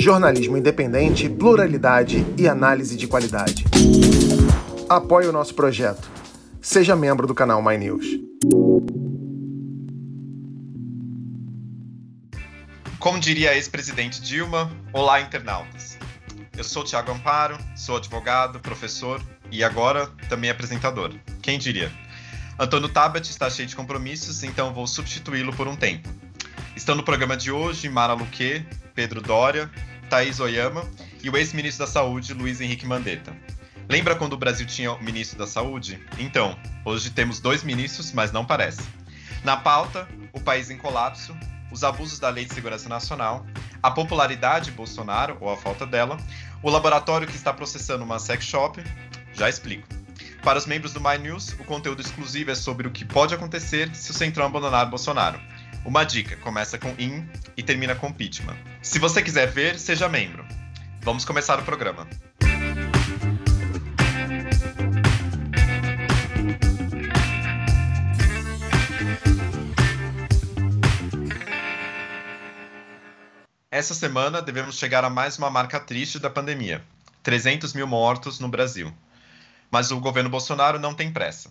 [0.00, 3.66] Jornalismo independente, pluralidade e análise de qualidade.
[4.88, 6.10] Apoie o nosso projeto.
[6.58, 8.06] Seja membro do canal My News.
[12.98, 15.98] Como diria a ex-presidente Dilma, olá internautas.
[16.56, 19.22] Eu sou Tiago Amparo, sou advogado, professor
[19.52, 21.12] e agora também apresentador.
[21.42, 21.92] Quem diria?
[22.58, 26.08] Antônio Tabet está cheio de compromissos, então vou substituí-lo por um tempo.
[26.80, 29.70] Estão no programa de hoje Mara Luque, Pedro Dória,
[30.08, 30.88] Thaís Oyama
[31.22, 33.36] e o ex-ministro da Saúde, Luiz Henrique Mandetta.
[33.86, 36.02] Lembra quando o Brasil tinha o ministro da Saúde?
[36.18, 38.80] Então, hoje temos dois ministros, mas não parece.
[39.44, 41.36] Na pauta, o país em colapso,
[41.70, 43.44] os abusos da Lei de Segurança Nacional,
[43.82, 46.16] a popularidade de Bolsonaro, ou a falta dela,
[46.62, 48.82] o laboratório que está processando uma sex shop,
[49.34, 49.86] já explico.
[50.42, 53.94] Para os membros do My News, o conteúdo exclusivo é sobre o que pode acontecer
[53.94, 55.38] se o Centrão abandonar Bolsonaro.
[55.84, 57.26] Uma dica: começa com in
[57.56, 58.56] e termina com impeachment.
[58.82, 60.46] Se você quiser ver, seja membro.
[61.00, 62.06] Vamos começar o programa.
[73.70, 76.84] Essa semana devemos chegar a mais uma marca triste da pandemia:
[77.22, 78.92] 300 mil mortos no Brasil.
[79.70, 81.50] Mas o governo Bolsonaro não tem pressa.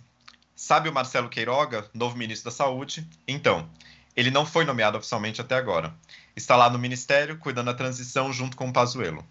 [0.56, 3.08] Sabe o Marcelo Queiroga, novo ministro da Saúde?
[3.28, 3.68] Então,
[4.20, 5.96] ele não foi nomeado oficialmente até agora.
[6.36, 9.26] Está lá no ministério, cuidando da transição junto com o Pazuello.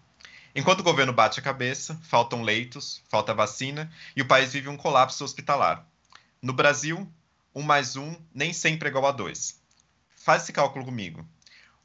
[0.54, 4.78] Enquanto o governo bate a cabeça, faltam leitos, falta vacina e o país vive um
[4.78, 5.86] colapso hospitalar.
[6.40, 7.06] No Brasil,
[7.54, 9.60] um mais um nem sempre é igual a dois.
[10.16, 11.22] Faz esse cálculo comigo.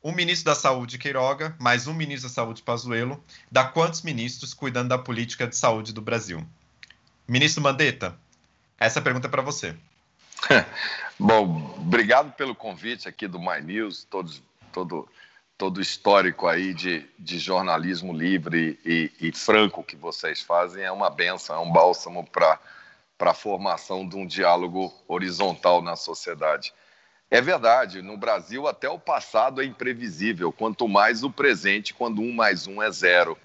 [0.01, 4.87] Um ministro da Saúde, Queiroga, mais um ministro da Saúde, Pazuello, dá quantos ministros cuidando
[4.87, 6.41] da política de saúde do Brasil?
[7.27, 8.17] Ministro Mandetta,
[8.79, 9.75] essa pergunta é para você.
[11.19, 14.41] Bom, obrigado pelo convite aqui do My News, todos,
[14.71, 15.07] todo
[15.57, 21.09] todo histórico aí de, de jornalismo livre e, e, franco que vocês fazem é uma
[21.09, 22.59] benção, é um bálsamo para
[23.19, 26.73] a formação de um diálogo horizontal na sociedade.
[27.29, 32.33] É verdade, no Brasil até o passado é imprevisível, quanto mais o presente, quando um
[32.33, 33.37] mais um é zero.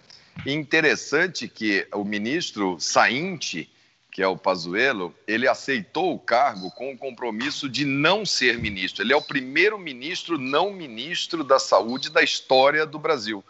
[0.45, 3.71] E interessante que o ministro sainte
[4.19, 9.05] que é o Pazuello, ele aceitou o cargo com o compromisso de não ser ministro.
[9.05, 13.45] Ele é o primeiro ministro não ministro da saúde da história do Brasil.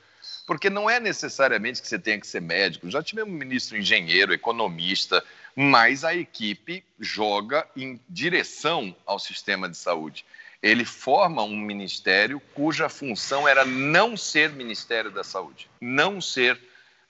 [0.46, 2.90] Porque não é necessariamente que você tenha que ser médico.
[2.90, 5.24] Já tivemos ministro engenheiro, economista,
[5.56, 10.22] mas a equipe joga em direção ao sistema de saúde.
[10.62, 16.60] Ele forma um ministério cuja função era não ser Ministério da Saúde, não ser,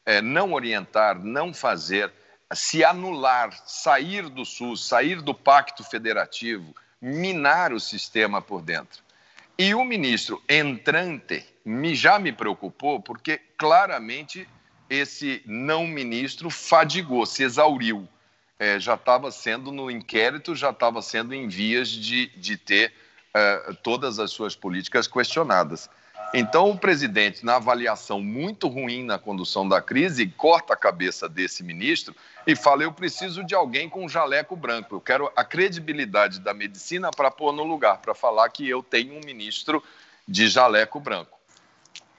[0.06, 2.12] é, não orientar, não fazer
[2.54, 9.02] se anular, sair do SUS, sair do pacto federativo, minar o sistema por dentro.
[9.58, 14.48] E o ministro entrante me, já me preocupou, porque claramente
[14.88, 18.08] esse não ministro fadigou, se exauriu.
[18.58, 22.92] É, já estava sendo no inquérito, já estava sendo em vias de, de ter
[23.34, 25.88] uh, todas as suas políticas questionadas.
[26.34, 31.62] Então, o presidente, na avaliação muito ruim na condução da crise, corta a cabeça desse
[31.62, 32.14] ministro
[32.48, 34.94] e fala: Eu preciso de alguém com um jaleco branco.
[34.94, 39.12] Eu quero a credibilidade da medicina para pôr no lugar, para falar que eu tenho
[39.12, 39.84] um ministro
[40.26, 41.38] de jaleco branco.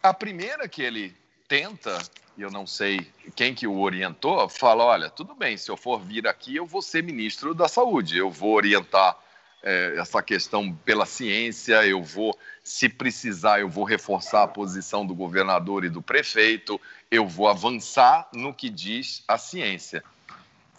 [0.03, 1.15] A primeira que ele
[1.47, 1.97] tenta,
[2.37, 5.99] e eu não sei quem que o orientou, fala: Olha, tudo bem, se eu for
[5.99, 9.17] vir aqui, eu vou ser ministro da saúde, eu vou orientar
[9.63, 15.15] é, essa questão pela ciência, eu vou, se precisar, eu vou reforçar a posição do
[15.15, 16.79] governador e do prefeito,
[17.09, 20.03] eu vou avançar no que diz a ciência.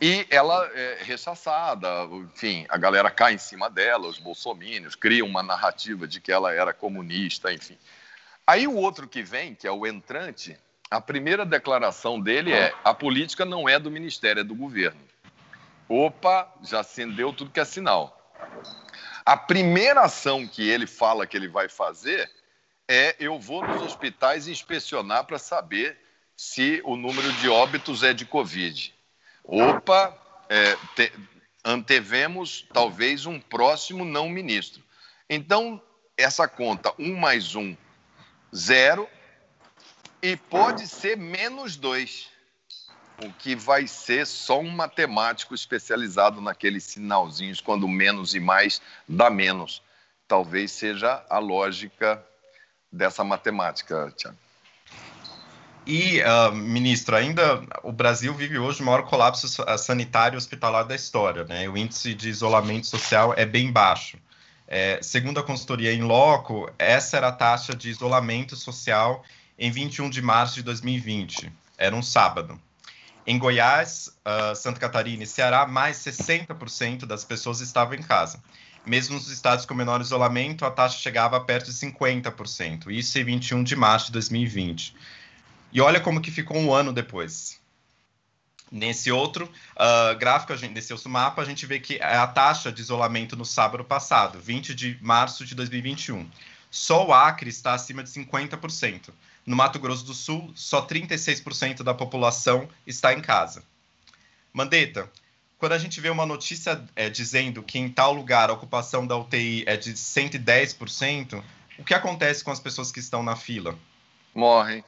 [0.00, 5.42] E ela é rechaçada, enfim, a galera cai em cima dela, os bolsomínios criam uma
[5.42, 7.76] narrativa de que ela era comunista, enfim.
[8.46, 10.58] Aí o outro que vem, que é o entrante,
[10.90, 15.00] a primeira declaração dele é: a política não é do ministério, é do governo.
[15.86, 18.16] Opa, já acendeu tudo que é sinal.
[19.24, 22.28] A primeira ação que ele fala que ele vai fazer
[22.88, 25.96] é: eu vou nos hospitais inspecionar para saber
[26.34, 28.94] se o número de óbitos é de Covid.
[29.44, 30.16] Opa,
[30.48, 31.12] é, te,
[31.64, 34.82] antevemos talvez um próximo não ministro.
[35.28, 35.80] Então,
[36.16, 37.76] essa conta, um mais um,
[38.54, 39.08] zero,
[40.22, 42.28] e pode ser menos dois
[43.24, 49.28] o que vai ser só um matemático especializado naqueles sinalzinhos, quando menos e mais dá
[49.28, 49.82] menos.
[50.26, 52.24] Talvez seja a lógica
[52.90, 54.38] dessa matemática, Tiago.
[55.86, 59.48] E, uh, ministro, ainda o Brasil vive hoje o maior colapso
[59.78, 61.44] sanitário hospitalar da história.
[61.44, 61.68] Né?
[61.68, 64.18] O índice de isolamento social é bem baixo.
[64.68, 69.24] É, segundo a consultoria em loco, essa era a taxa de isolamento social
[69.58, 71.52] em 21 de março de 2020.
[71.76, 72.60] Era um sábado.
[73.26, 78.40] Em Goiás, uh, Santa Catarina e Ceará, mais 60% das pessoas estavam em casa.
[78.86, 82.90] Mesmo nos estados com menor isolamento, a taxa chegava a perto de 50%.
[82.90, 84.94] Isso em 21 de março de 2020.
[85.72, 87.60] E olha como que ficou um ano depois.
[88.70, 92.70] Nesse outro uh, gráfico, gente, nesse outro mapa, a gente vê que é a taxa
[92.70, 96.28] de isolamento no sábado passado, 20 de março de 2021.
[96.70, 99.10] Só o Acre está acima de 50%.
[99.44, 103.64] No Mato Grosso do Sul, só 36% da população está em casa.
[104.52, 105.10] Mandetta,
[105.58, 109.16] quando a gente vê uma notícia é, dizendo que em tal lugar a ocupação da
[109.16, 111.42] UTI é de 110%,
[111.78, 113.76] o que acontece com as pessoas que estão na fila?
[114.34, 114.84] Morrem.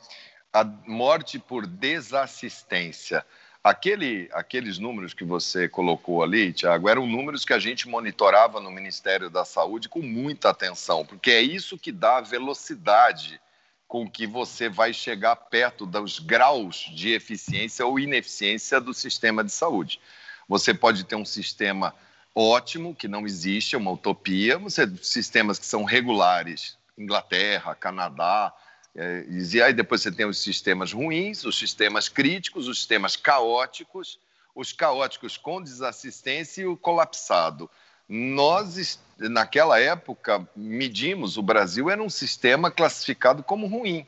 [0.53, 3.25] A morte por desassistência.
[3.65, 8.71] Aquele, aqueles números que você colocou ali, Tiago, eram números que a gente monitorava no
[8.71, 13.41] Ministério da Saúde com muita atenção, porque é isso que dá a velocidade
[13.87, 19.53] com que você vai chegar perto dos graus de eficiência ou ineficiência do sistema de
[19.53, 20.01] saúde.
[20.49, 21.95] Você pode ter um sistema
[22.35, 28.53] ótimo, que não existe, é uma utopia, você sistemas que são regulares, Inglaterra, Canadá,
[28.95, 34.19] é, e aí depois você tem os sistemas ruins, os sistemas críticos, os sistemas caóticos,
[34.55, 37.71] os caóticos com desassistência e o colapsado.
[38.07, 44.07] Nós, naquela época, medimos, o Brasil era um sistema classificado como ruim,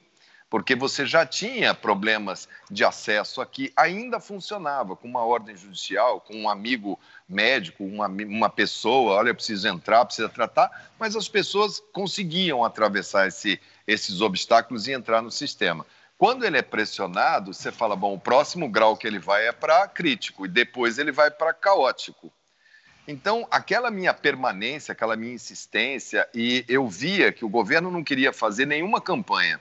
[0.55, 6.33] porque você já tinha problemas de acesso aqui, ainda funcionava com uma ordem judicial, com
[6.33, 6.97] um amigo
[7.29, 13.61] médico, uma, uma pessoa, olha, preciso entrar, precisa tratar, mas as pessoas conseguiam atravessar esse,
[13.85, 15.85] esses obstáculos e entrar no sistema.
[16.17, 19.89] Quando ele é pressionado, você fala, bom, o próximo grau que ele vai é para
[19.89, 22.33] crítico e depois ele vai para caótico.
[23.09, 28.33] Então, aquela minha permanência, aquela minha insistência, e eu via que o governo não queria
[28.33, 29.61] fazer nenhuma campanha,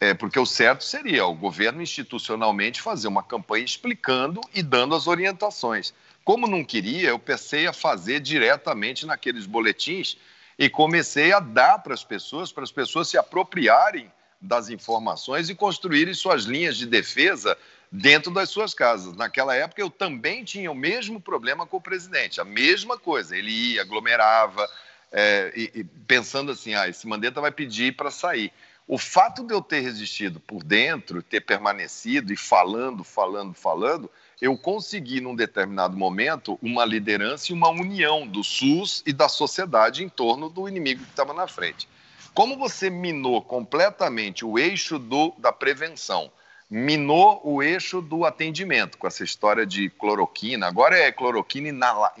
[0.00, 5.06] é, porque o certo seria o governo institucionalmente fazer uma campanha explicando e dando as
[5.06, 5.92] orientações.
[6.24, 10.16] Como não queria, eu pensei a fazer diretamente naqueles boletins
[10.58, 14.10] e comecei a dar para as pessoas, para as pessoas se apropriarem
[14.40, 17.56] das informações e construírem suas linhas de defesa
[17.92, 19.14] dentro das suas casas.
[19.14, 23.36] Naquela época, eu também tinha o mesmo problema com o presidente, a mesma coisa.
[23.36, 24.66] Ele ia, aglomerava,
[25.12, 28.50] é, e, e pensando assim: ah, esse Mandetta vai pedir para sair.
[28.86, 34.10] O fato de eu ter resistido por dentro, ter permanecido e falando, falando, falando,
[34.40, 40.02] eu consegui, num determinado momento, uma liderança e uma união do SUS e da sociedade
[40.02, 41.88] em torno do inimigo que estava na frente.
[42.34, 46.32] Como você minou completamente o eixo do, da prevenção,
[46.70, 50.68] minou o eixo do atendimento com essa história de cloroquina.
[50.68, 52.12] Agora é cloroquina inala,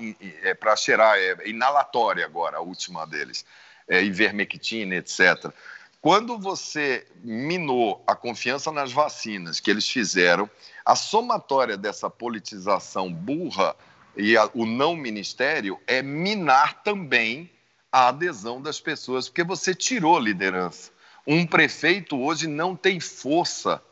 [0.42, 3.46] é para cheirar, é inalatória agora, a última deles,
[3.88, 5.52] é ivermectina, etc.
[6.00, 10.48] Quando você minou a confiança nas vacinas que eles fizeram,
[10.84, 13.76] a somatória dessa politização burra
[14.16, 17.50] e a, o não ministério é minar também
[17.92, 20.90] a adesão das pessoas, porque você tirou liderança.
[21.26, 23.82] Um prefeito hoje não tem força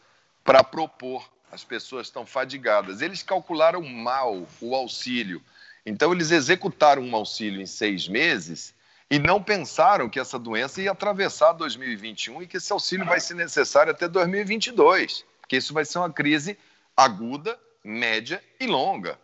[0.42, 1.28] para propor.
[1.52, 3.02] As pessoas estão fadigadas.
[3.02, 5.42] Eles calcularam mal o auxílio.
[5.84, 8.74] Então, eles executaram um auxílio em seis meses
[9.10, 13.34] e não pensaram que essa doença ia atravessar 2021 e que esse auxílio vai ser
[13.34, 16.58] necessário até 2022, porque isso vai ser uma crise
[16.96, 19.18] aguda, média e longa.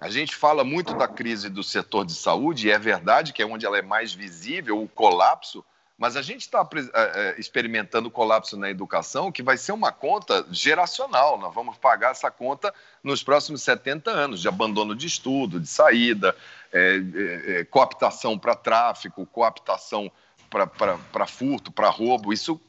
[0.00, 3.46] A gente fala muito da crise do setor de saúde, e é verdade que é
[3.46, 5.64] onde ela é mais visível, o colapso,
[5.98, 10.46] mas a gente está é, é, experimentando colapso na educação que vai ser uma conta
[10.48, 11.36] geracional.
[11.36, 16.36] Nós vamos pagar essa conta nos próximos 70 anos de abandono de estudo, de saída,
[16.72, 20.10] é, é, é cooptação para tráfico, cooptação
[20.48, 22.32] para furto, para roubo.
[22.32, 22.60] Isso.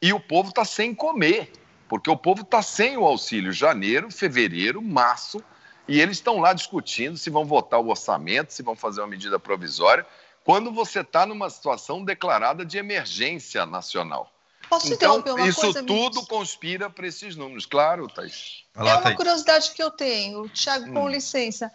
[0.00, 1.52] E o povo está sem comer,
[1.90, 5.44] porque o povo está sem o auxílio janeiro, fevereiro, março,
[5.86, 9.38] e eles estão lá discutindo se vão votar o orçamento, se vão fazer uma medida
[9.38, 10.06] provisória
[10.44, 14.30] quando você está numa situação declarada de emergência nacional.
[14.68, 18.64] Posso então, uma isso coisa, tudo conspira para esses números, claro, Thaís.
[18.74, 21.08] é uma curiosidade que eu tenho, Tiago, com hum.
[21.08, 21.70] licença.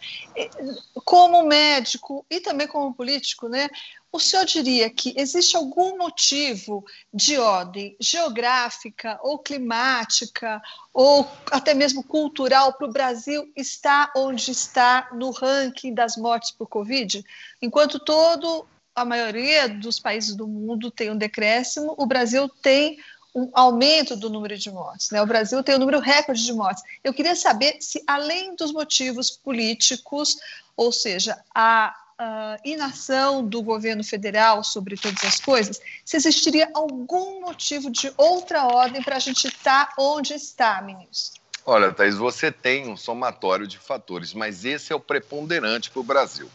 [1.04, 3.68] Como médico e também como político, né?
[4.10, 10.62] O senhor diria que existe algum motivo de ordem geográfica ou climática
[10.94, 16.66] ou até mesmo cultural para o Brasil estar onde está no ranking das mortes por
[16.68, 17.22] Covid?
[17.60, 22.98] Enquanto todo a maioria dos países do mundo tem um decréscimo, o Brasil tem
[23.34, 25.10] um aumento do número de mortes.
[25.10, 25.22] Né?
[25.22, 26.82] O Brasil tem um número recorde de mortes.
[27.04, 30.36] Eu queria saber se, além dos motivos políticos,
[30.76, 37.40] ou seja, a uh, inação do governo federal sobre todas as coisas, se existiria algum
[37.40, 41.40] motivo de outra ordem para a gente estar tá onde está, ministro.
[41.64, 46.04] Olha, Thaís, você tem um somatório de fatores, mas esse é o preponderante para o
[46.04, 46.50] Brasil.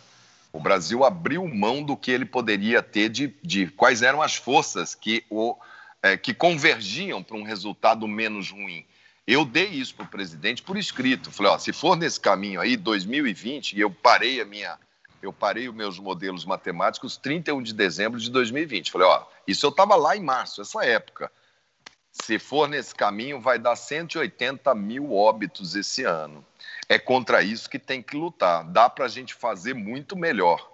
[0.51, 4.93] O Brasil abriu mão do que ele poderia ter de, de quais eram as forças
[4.93, 5.55] que, o,
[6.01, 8.85] é, que convergiam para um resultado menos ruim.
[9.25, 11.31] Eu dei isso para o presidente por escrito.
[11.31, 14.77] Falei, ó, se for nesse caminho aí, 2020, e eu parei a minha,
[15.25, 18.91] eu parei os meus modelos matemáticos 31 de dezembro de 2020.
[18.91, 21.31] Falei, ó, isso eu estava lá em março, essa época.
[22.11, 26.45] Se for nesse caminho, vai dar 180 mil óbitos esse ano.
[26.89, 28.65] É contra isso que tem que lutar.
[28.65, 30.69] Dá para a gente fazer muito melhor.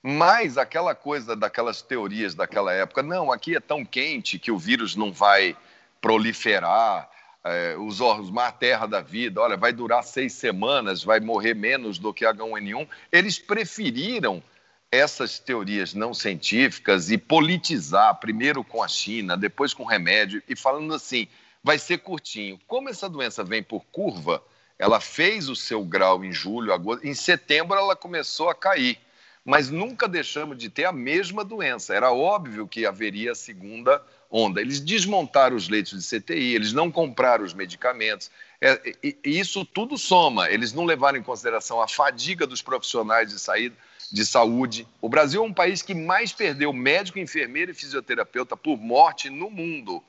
[0.00, 4.94] Mas aquela coisa daquelas teorias daquela época, não, aqui é tão quente que o vírus
[4.94, 5.56] não vai
[6.00, 7.10] proliferar,
[7.44, 12.12] é, os Osmar Terra da Vida, olha, vai durar seis semanas, vai morrer menos do
[12.12, 12.88] que H1N1.
[13.12, 14.42] Eles preferiram
[14.90, 20.94] essas teorias não científicas e politizar, primeiro com a China, depois com remédio, e falando
[20.94, 21.28] assim,
[21.62, 22.58] vai ser curtinho.
[22.66, 24.42] Como essa doença vem por curva,
[24.78, 28.98] ela fez o seu grau em julho, agosto, em setembro ela começou a cair.
[29.44, 31.94] Mas nunca deixamos de ter a mesma doença.
[31.94, 34.02] Era óbvio que haveria a segunda
[34.34, 34.60] onda.
[34.60, 38.32] Eles desmontaram os leitos de CTI, eles não compraram os medicamentos.
[38.60, 40.50] É, e, e isso tudo soma.
[40.50, 43.76] Eles não levaram em consideração a fadiga dos profissionais de saída
[44.10, 44.88] de saúde.
[45.00, 49.48] O Brasil é um país que mais perdeu médico, enfermeiro e fisioterapeuta por morte no
[49.48, 50.02] mundo.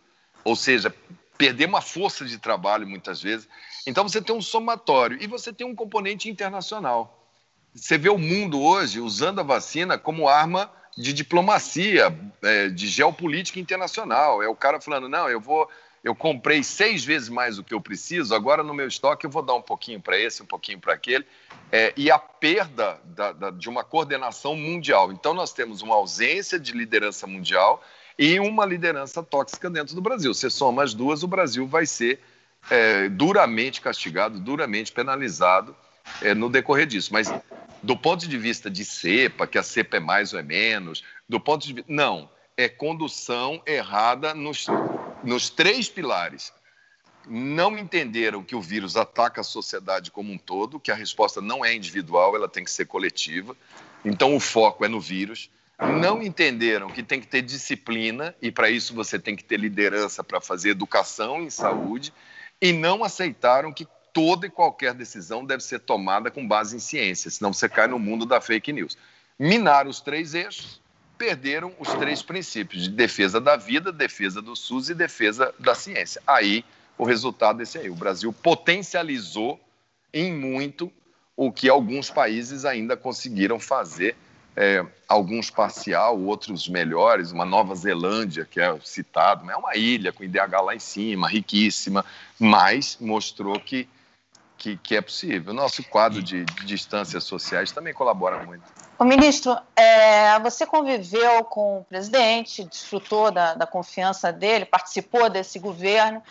[0.44, 0.94] Ou seja,
[1.38, 3.48] perder uma força de trabalho muitas vezes.
[3.86, 7.30] Então você tem um somatório e você tem um componente internacional.
[7.76, 13.60] Você vê o mundo hoje usando a vacina como arma de diplomacia, é, de geopolítica
[13.60, 14.42] internacional.
[14.42, 15.70] É o cara falando: não, eu vou,
[16.04, 19.42] eu comprei seis vezes mais do que eu preciso, agora no meu estoque eu vou
[19.42, 21.26] dar um pouquinho para esse, um pouquinho para aquele.
[21.72, 25.12] É, e a perda da, da, de uma coordenação mundial.
[25.12, 27.84] Então, nós temos uma ausência de liderança mundial
[28.18, 30.34] e uma liderança tóxica dentro do Brasil.
[30.34, 32.22] Se soma as duas, o Brasil vai ser
[32.70, 35.76] é, duramente castigado, duramente penalizado
[36.22, 37.12] é, no decorrer disso.
[37.12, 37.32] Mas
[37.86, 41.40] do ponto de vista de cepa, que a cepa é mais ou é menos, do
[41.40, 41.92] ponto de vista.
[41.92, 44.66] Não, é condução errada nos,
[45.24, 46.52] nos três pilares.
[47.28, 51.64] Não entenderam que o vírus ataca a sociedade como um todo, que a resposta não
[51.64, 53.56] é individual, ela tem que ser coletiva.
[54.04, 55.50] Então o foco é no vírus.
[55.80, 60.24] Não entenderam que tem que ter disciplina e para isso você tem que ter liderança
[60.24, 62.14] para fazer educação em saúde
[62.62, 63.86] e não aceitaram que
[64.16, 68.00] toda e qualquer decisão deve ser tomada com base em ciência, senão você cai no
[68.00, 68.98] mundo da fake news.
[69.38, 70.80] Minaram os três eixos,
[71.18, 76.22] perderam os três princípios de defesa da vida, defesa do SUS e defesa da ciência.
[76.26, 76.64] Aí
[76.98, 77.90] o resultado é esse aí.
[77.90, 79.60] O Brasil potencializou
[80.14, 80.90] em muito
[81.36, 84.16] o que alguns países ainda conseguiram fazer,
[84.56, 87.34] é, alguns parcial, outros melhores.
[87.34, 92.06] Uma Nova Zelândia, que é citado, é uma ilha com IDH lá em cima, riquíssima,
[92.40, 93.90] mas mostrou que
[94.66, 95.54] que, que é possível.
[95.54, 98.64] O nosso quadro de, de distâncias sociais também colabora muito.
[98.98, 105.60] O ministro, é, você conviveu com o presidente, desfrutou da, da confiança dele, participou desse
[105.60, 106.24] governo.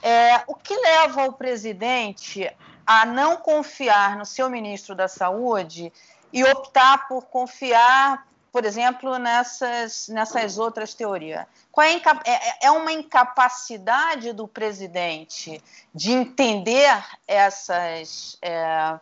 [0.00, 2.48] É, o que leva o presidente
[2.86, 5.92] a não confiar no seu ministro da Saúde
[6.32, 8.24] e optar por confiar
[8.54, 11.44] por exemplo, nessas, nessas outras teorias?
[11.72, 15.60] Qual é, é, é, é uma incapacidade do presidente
[15.92, 18.38] de entender essas.
[18.40, 18.96] É,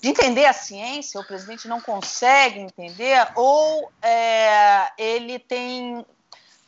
[0.00, 6.02] de entender a ciência, o presidente não consegue entender, ou é, ele tem,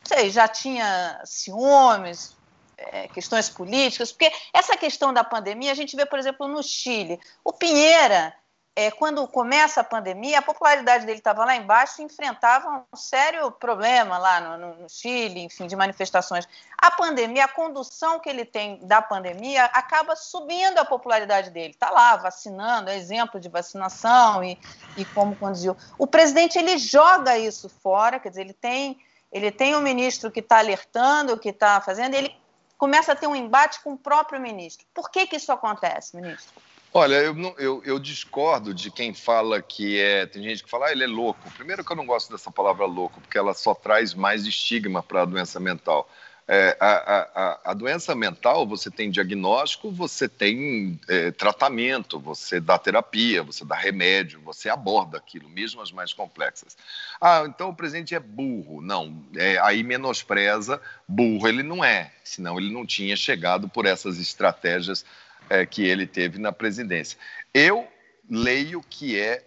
[0.04, 2.36] sei, já tinha ciúmes,
[2.76, 7.18] é, questões políticas, porque essa questão da pandemia, a gente vê, por exemplo, no Chile.
[7.42, 8.34] O Pinheira
[8.74, 13.50] é, quando começa a pandemia, a popularidade dele estava lá embaixo e enfrentava um sério
[13.50, 16.48] problema lá no, no, Chile, enfim, de manifestações.
[16.78, 21.74] A pandemia, a condução que ele tem da pandemia, acaba subindo a popularidade dele.
[21.74, 24.58] Está lá, vacinando, é exemplo de vacinação e,
[24.96, 25.76] e como conduziu.
[25.98, 28.98] O presidente, ele joga isso fora, quer dizer, ele tem,
[29.30, 32.36] ele tem um ministro que está alertando, que está fazendo, e ele
[32.78, 34.86] começa a ter um embate com o próprio ministro.
[34.94, 36.71] Por que, que isso acontece, ministro?
[36.94, 40.26] Olha, eu, não, eu, eu, discordo de quem fala que é.
[40.26, 41.50] Tem gente que fala, ah, ele é louco.
[41.52, 45.22] Primeiro, que eu não gosto dessa palavra louco, porque ela só traz mais estigma para
[45.22, 46.06] a doença mental.
[46.46, 52.76] É, a, a, a, doença mental, você tem diagnóstico, você tem é, tratamento, você dá
[52.76, 56.76] terapia, você dá remédio, você aborda aquilo, mesmo as mais complexas.
[57.18, 58.82] Ah, então o presidente é burro.
[58.82, 60.78] Não, é, aí menospreza.
[61.08, 65.06] Burro ele não é, senão ele não tinha chegado por essas estratégias
[65.52, 67.18] é, que ele teve na presidência.
[67.52, 67.86] Eu
[68.28, 69.46] leio que é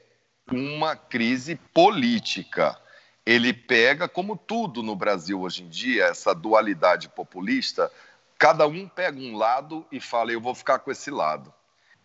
[0.51, 2.79] uma crise política.
[3.25, 7.91] Ele pega, como tudo no Brasil hoje em dia, essa dualidade populista,
[8.37, 11.51] cada um pega um lado e fala, eu vou ficar com esse lado.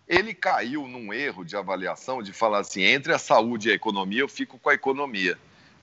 [0.08, 4.22] Ele caiu num erro de avaliação de falar assim: entre a saúde e a economia,
[4.22, 5.38] eu fico com a economia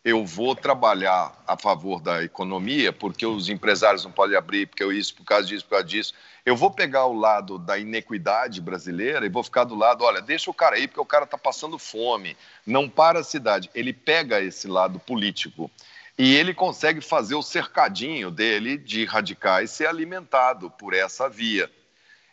[0.08, 4.90] eu vou trabalhar a favor da economia, porque os empresários não podem abrir, porque eu
[4.90, 6.14] isso, por causa disso, por causa disso.
[6.46, 10.50] Eu vou pegar o lado da inequidade brasileira e vou ficar do lado, olha, deixa
[10.50, 13.70] o cara aí, porque o cara está passando fome, não para a cidade.
[13.76, 15.70] Ele pega esse lado político
[16.18, 21.70] e ele consegue fazer o cercadinho dele de radicais ser alimentado por essa via.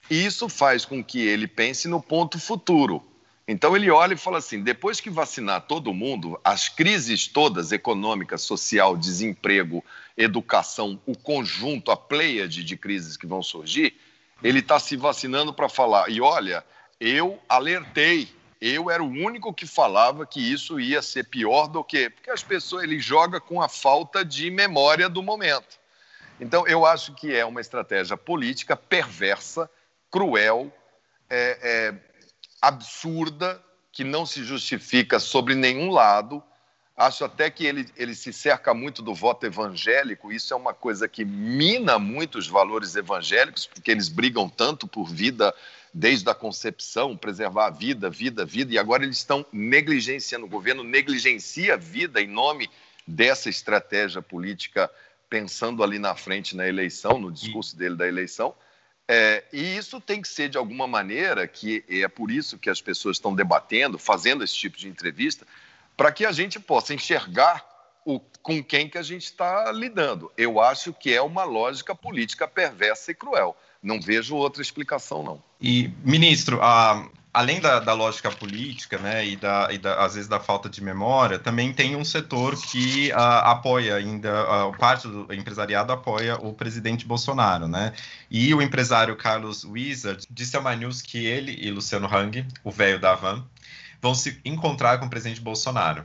[0.09, 3.05] E isso faz com que ele pense no ponto futuro.
[3.47, 8.39] Então ele olha e fala assim: depois que vacinar todo mundo, as crises todas econômica,
[8.39, 9.85] social, desemprego,
[10.17, 13.95] educação, o conjunto, a pleiade de crises que vão surgir,
[14.43, 16.09] ele está se vacinando para falar.
[16.09, 16.65] E olha,
[16.99, 18.29] eu alertei,
[18.61, 22.09] eu era o único que falava que isso ia ser pior do que.
[22.09, 25.79] Porque as pessoas, ele joga com a falta de memória do momento.
[26.41, 29.71] Então eu acho que é uma estratégia política perversa,
[30.11, 30.73] cruel.
[31.29, 31.95] É, é,
[32.69, 36.43] absurda, que não se justifica sobre nenhum lado.
[36.97, 41.09] Acho até que ele, ele se cerca muito do voto evangélico, isso é uma coisa
[41.09, 45.53] que mina muito os valores evangélicos, porque eles brigam tanto por vida
[45.93, 50.83] desde a concepção, preservar a vida, vida, vida, e agora eles estão negligenciando, o governo
[50.83, 52.69] negligencia a vida em nome
[53.07, 54.91] dessa estratégia política,
[55.29, 58.55] pensando ali na frente na eleição, no discurso dele da eleição.
[59.07, 62.81] É, e isso tem que ser de alguma maneira, que é por isso que as
[62.81, 65.47] pessoas estão debatendo, fazendo esse tipo de entrevista,
[65.97, 67.65] para que a gente possa enxergar
[68.05, 70.33] o, com quem que a gente está lidando.
[70.37, 73.57] Eu acho que é uma lógica política perversa e cruel.
[73.83, 75.43] Não vejo outra explicação, não.
[75.61, 80.29] E, ministro, a, além da, da, lógica política, né, e, da, e da, às vezes
[80.29, 85.27] da falta de memória, também tem um setor que uh, apoia ainda, uh, parte do
[85.35, 87.93] empresariado apoia o presidente Bolsonaro, né?
[88.31, 92.71] E o empresário Carlos Wizard disse ao My News que ele e Luciano Hang, o
[92.71, 93.45] velho da Van,
[94.01, 96.05] vão se encontrar com o presidente Bolsonaro.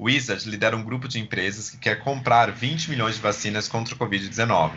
[0.00, 3.98] Wizard lidera um grupo de empresas que quer comprar 20 milhões de vacinas contra o
[3.98, 4.72] Covid-19.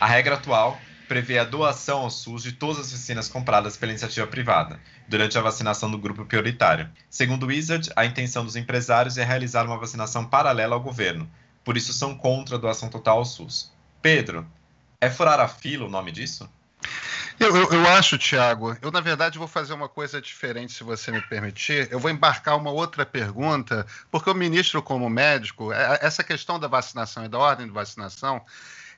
[0.00, 4.28] A regra atual prevê a doação ao SUS de todas as vacinas compradas pela iniciativa
[4.28, 6.88] privada, durante a vacinação do grupo prioritário.
[7.10, 11.28] Segundo o Wizard, a intenção dos empresários é realizar uma vacinação paralela ao governo,
[11.64, 13.72] por isso são contra a doação total ao SUS.
[14.00, 14.46] Pedro,
[15.00, 16.48] é furar a fila o nome disso?
[17.40, 21.10] Eu, eu, eu, acho, Tiago, eu na verdade vou fazer uma coisa diferente, se você
[21.10, 21.88] me permitir.
[21.90, 26.68] Eu vou embarcar uma outra pergunta, porque o ministro, como médico, é, essa questão da
[26.68, 28.40] vacinação e da ordem de vacinação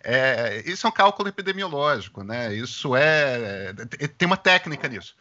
[0.05, 2.55] é, isso é um cálculo epidemiológico, né?
[2.55, 5.15] Isso é, é tem uma técnica nisso.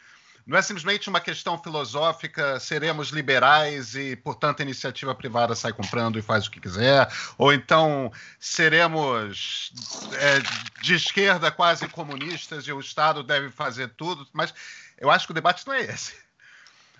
[0.45, 6.17] Não é simplesmente uma questão filosófica, seremos liberais e, portanto, a iniciativa privada sai comprando
[6.17, 9.71] e faz o que quiser, ou então seremos
[10.13, 14.53] é, de esquerda quase comunistas e o Estado deve fazer tudo, mas
[14.97, 16.15] eu acho que o debate não é esse.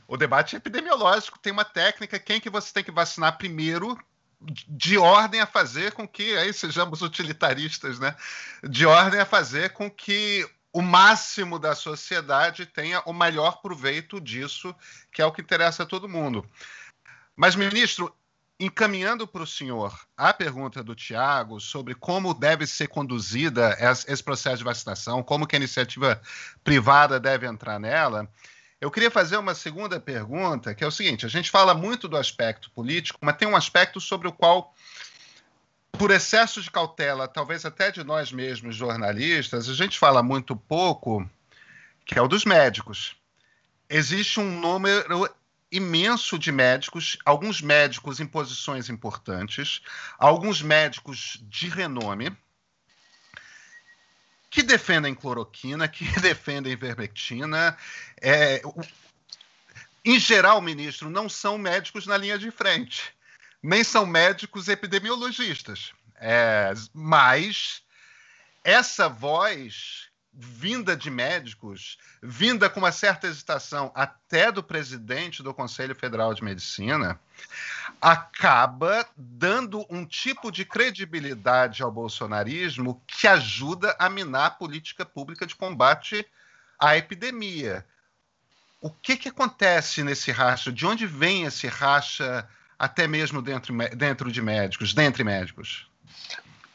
[0.07, 3.97] O debate é epidemiológico, tem uma técnica, quem que você tem que vacinar primeiro
[4.67, 8.15] de ordem a fazer com que, aí sejamos utilitaristas, né?
[8.63, 14.73] De ordem a fazer com que o máximo da sociedade tenha o maior proveito disso,
[15.11, 16.45] que é o que interessa a todo mundo.
[17.35, 18.13] Mas, ministro,
[18.59, 23.75] encaminhando para o senhor a pergunta do Tiago sobre como deve ser conduzida
[24.07, 26.21] esse processo de vacinação, como que a iniciativa
[26.63, 28.29] privada deve entrar nela,
[28.81, 32.17] eu queria fazer uma segunda pergunta, que é o seguinte: a gente fala muito do
[32.17, 34.73] aspecto político, mas tem um aspecto sobre o qual,
[35.91, 41.29] por excesso de cautela, talvez até de nós mesmos, jornalistas, a gente fala muito pouco,
[42.03, 43.15] que é o dos médicos.
[43.87, 45.29] Existe um número
[45.71, 49.81] imenso de médicos, alguns médicos em posições importantes,
[50.17, 52.35] alguns médicos de renome
[54.51, 57.75] que defendem cloroquina, que defendem vermectina.
[58.21, 58.61] É,
[60.03, 63.15] em geral, ministro, não são médicos na linha de frente,
[63.63, 65.93] nem são médicos epidemiologistas.
[66.17, 67.81] É, mas
[68.63, 75.93] essa voz vinda de médicos, vinda com uma certa hesitação até do presidente do Conselho
[75.93, 77.19] Federal de Medicina,
[77.99, 85.45] acaba dando um tipo de credibilidade ao bolsonarismo que ajuda a minar a política pública
[85.45, 86.25] de combate
[86.79, 87.85] à epidemia.
[88.79, 90.71] O que, que acontece nesse racha?
[90.71, 92.47] De onde vem esse racha,
[92.79, 95.87] até mesmo dentro, dentro de médicos, dentre médicos?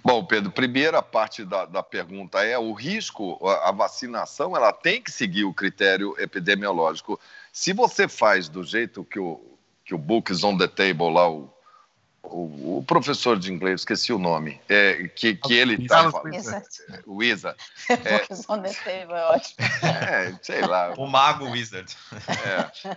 [0.06, 5.02] Bom, Pedro, primeira parte da, da pergunta é o risco, a, a, vacinação, ela tem
[5.02, 7.18] que seguir o critério epidemiológico.
[7.52, 9.40] Se você faz do jeito que o,
[9.84, 11.52] que o book is on the table lá, o,
[12.22, 16.62] o, o professor de inglês, esqueci o nome, é, que, que ele está falando.
[17.04, 17.58] O Wizard.
[17.88, 19.66] É, book is on the table, é ótimo.
[20.08, 20.94] É, sei lá.
[20.96, 21.92] O mago Wizard.
[22.46, 22.96] É.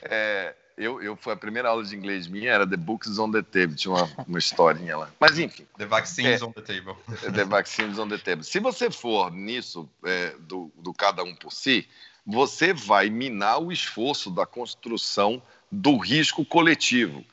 [0.00, 3.42] é eu, eu foi a primeira aula de inglês minha era The Books on the
[3.42, 5.10] Table, tinha uma, uma historinha lá.
[5.18, 5.66] Mas enfim.
[5.76, 6.94] The Vaccines é, on the Table.
[7.32, 8.44] The Vaccines on the Table.
[8.44, 11.86] Se você for nisso é, do, do cada um por si,
[12.24, 17.24] você vai minar o esforço da construção do risco coletivo.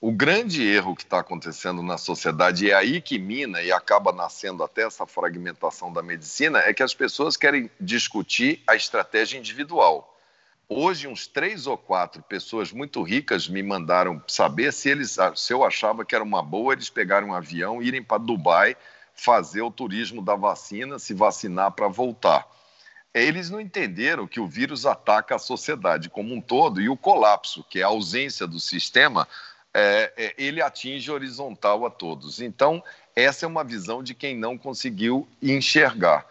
[0.00, 4.12] O grande erro que está acontecendo na sociedade, e é aí que mina e acaba
[4.12, 10.15] nascendo até essa fragmentação da medicina, é que as pessoas querem discutir a estratégia individual.
[10.68, 15.62] Hoje, uns três ou quatro pessoas muito ricas me mandaram saber se, eles, se eu
[15.62, 18.76] achava que era uma boa eles pegarem um avião, irem para Dubai,
[19.14, 22.44] fazer o turismo da vacina, se vacinar para voltar.
[23.14, 27.64] Eles não entenderam que o vírus ataca a sociedade como um todo e o colapso,
[27.70, 29.26] que é a ausência do sistema,
[29.72, 32.40] é, é, ele atinge horizontal a todos.
[32.40, 32.82] Então,
[33.14, 36.26] essa é uma visão de quem não conseguiu enxergar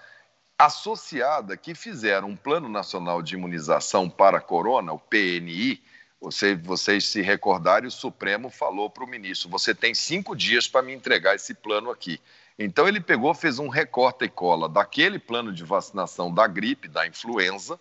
[0.57, 5.81] associada que fizeram um Plano Nacional de Imunização para a Corona, o PNI.
[6.21, 10.81] Você, vocês se recordarem, o Supremo falou para o ministro: você tem cinco dias para
[10.81, 12.19] me entregar esse plano aqui.
[12.57, 17.05] Então ele pegou, fez um recorte e cola daquele plano de vacinação da gripe, da
[17.05, 17.77] influenza,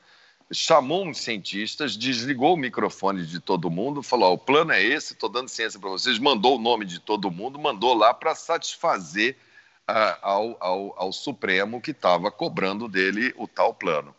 [0.52, 5.12] chamou uns cientistas, desligou o microfone de todo mundo, falou: oh, o plano é esse,
[5.12, 9.36] estou dando ciência para vocês, mandou o nome de todo mundo, mandou lá para satisfazer
[9.86, 14.14] ao, ao, ao Supremo que estava cobrando dele o tal plano.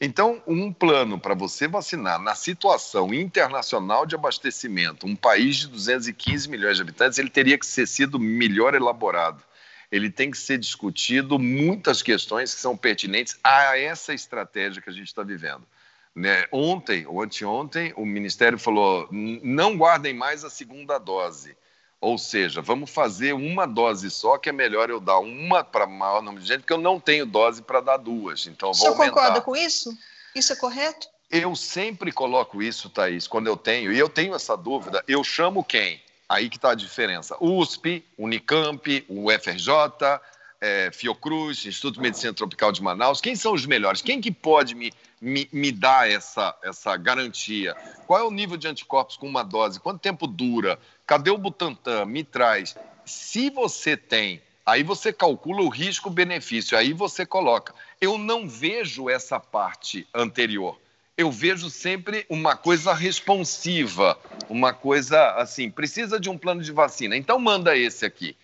[0.00, 6.48] Então, um plano para você vacinar na situação internacional de abastecimento, um país de 215
[6.48, 9.44] milhões de habitantes, ele teria que ser sido melhor elaborado.
[9.92, 14.92] Ele tem que ser discutido muitas questões que são pertinentes a essa estratégia que a
[14.92, 15.66] gente está vivendo.
[16.14, 16.46] Né?
[16.50, 21.56] Ontem, ou anteontem, o Ministério falou: não guardem mais a segunda dose.
[22.00, 26.22] Ou seja, vamos fazer uma dose só, que é melhor eu dar uma para maior
[26.22, 28.46] número de gente, porque eu não tenho dose para dar duas.
[28.46, 29.12] Então, o senhor aumentar.
[29.12, 29.92] concorda com isso?
[30.34, 31.08] Isso é correto?
[31.30, 35.62] Eu sempre coloco isso, Thaís, quando eu tenho, e eu tenho essa dúvida, eu chamo
[35.62, 36.02] quem?
[36.28, 37.36] Aí que está a diferença.
[37.38, 40.20] USP, Unicamp, UFRJ,
[40.60, 44.02] é, Fiocruz, Instituto de Medicina Tropical de Manaus, quem são os melhores?
[44.02, 47.74] Quem que pode me, me, me dar essa, essa garantia?
[48.06, 49.80] Qual é o nível de anticorpos com uma dose?
[49.80, 50.78] Quanto tempo dura?
[51.10, 52.04] Cadê o Butantan?
[52.04, 52.76] Me traz.
[53.04, 57.74] Se você tem, aí você calcula o risco-benefício, aí você coloca.
[58.00, 60.78] Eu não vejo essa parte anterior.
[61.18, 64.16] Eu vejo sempre uma coisa responsiva,
[64.48, 68.36] uma coisa assim, precisa de um plano de vacina, então manda esse aqui.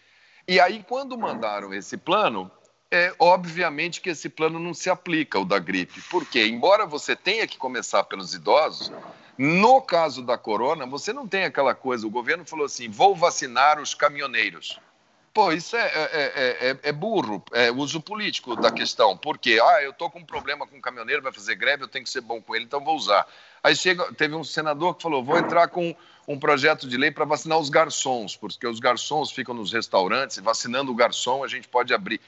[0.48, 2.50] E aí, quando mandaram esse plano,
[2.90, 6.00] é obviamente que esse plano não se aplica, o da gripe.
[6.10, 8.90] Porque, embora você tenha que começar pelos idosos,
[9.38, 12.06] no caso da corona, você não tem aquela coisa.
[12.06, 14.78] O governo falou assim: vou vacinar os caminhoneiros.
[15.36, 19.14] Pô, isso é, é, é, é burro, é uso político da questão.
[19.14, 22.06] Porque, ah, eu estou com um problema com um caminhoneiro, vai fazer greve, eu tenho
[22.06, 23.26] que ser bom com ele, então vou usar.
[23.62, 25.94] Aí chega, teve um senador que falou: vou entrar com
[26.26, 30.40] um projeto de lei para vacinar os garçons, porque os garçons ficam nos restaurantes, e
[30.40, 32.18] vacinando o garçom a gente pode abrir.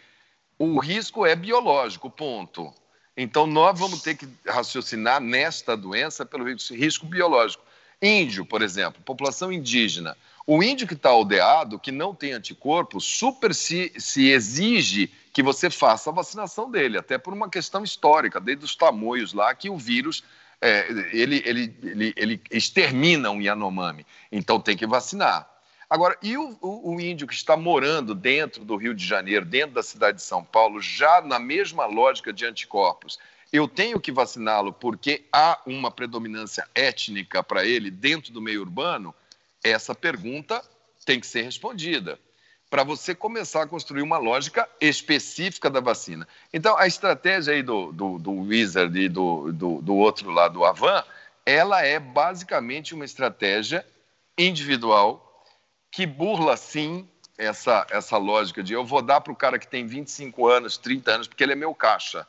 [0.59, 2.75] O risco é biológico, ponto.
[3.21, 7.65] Então nós vamos ter que raciocinar nesta doença pelo risco biológico.
[8.01, 10.17] Índio, por exemplo, população indígena.
[10.47, 15.69] O índio que está aldeado, que não tem anticorpo, super se, se exige que você
[15.69, 19.77] faça a vacinação dele, até por uma questão histórica, desde os tamoios lá, que o
[19.77, 20.23] vírus
[20.61, 24.07] é, ele, ele, ele, ele extermina um Yanomami.
[24.31, 25.58] Então tem que vacinar.
[25.91, 29.75] Agora, e o, o, o, índio que está morando dentro do Rio de Janeiro, dentro
[29.75, 33.19] da cidade de São Paulo, já na mesma lógica de anticorpos?
[33.51, 39.15] Eu tenho que vaciná-lo porque há uma predominância étnica para ele dentro do meio urbano?
[39.65, 40.63] Essa pergunta
[41.07, 42.19] tem que ser respondida
[42.69, 46.29] para você começar a construir uma lógica específica da vacina.
[46.53, 50.65] Então, a estratégia aí do, do, do Wizard e do, do, do outro lado, do
[50.67, 51.03] Avan,
[51.47, 53.87] ela é basicamente uma estratégia
[54.37, 55.28] individual
[55.91, 59.87] que burla, sim, essa, essa lógica de eu vou dar para o cara que tem
[59.87, 62.27] 25 anos, 30 anos, porque ele é meu caixa.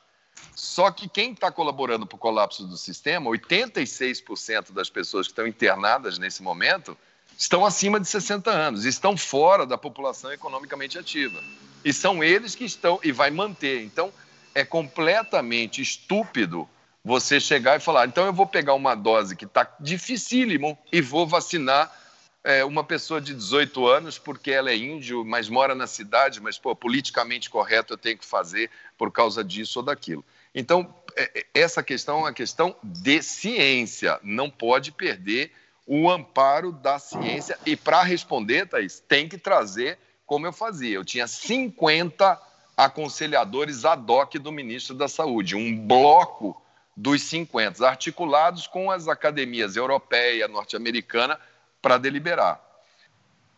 [0.56, 5.48] Só que quem está colaborando para o colapso do sistema, 86% das pessoas que estão
[5.48, 6.98] internadas nesse momento,
[7.38, 11.42] estão acima de 60 anos, estão fora da população economicamente ativa.
[11.84, 13.84] E são eles que estão, e vai manter.
[13.84, 14.14] Então,
[14.54, 16.70] é completamente estúpido
[17.04, 21.26] você chegar e falar: então eu vou pegar uma dose que está dificílimo e vou
[21.26, 21.92] vacinar
[22.44, 26.58] é, uma pessoa de 18 anos porque ela é índio, mas mora na cidade, mas
[26.58, 30.24] pô, politicamente correto eu tenho que fazer por causa disso ou daquilo.
[30.54, 35.52] Então, é, é essa questão é uma questão de ciência, não pode perder
[35.86, 37.58] o amparo da ciência.
[37.66, 40.96] E para responder, Thaís, tem que trazer como eu fazia.
[40.96, 42.40] Eu tinha 50
[42.78, 46.62] aconselhadores ad hoc do ministro da Saúde, um bloco
[46.96, 51.40] dos 50, articulados com as academias europeia, norte-americana,
[51.82, 52.62] para deliberar.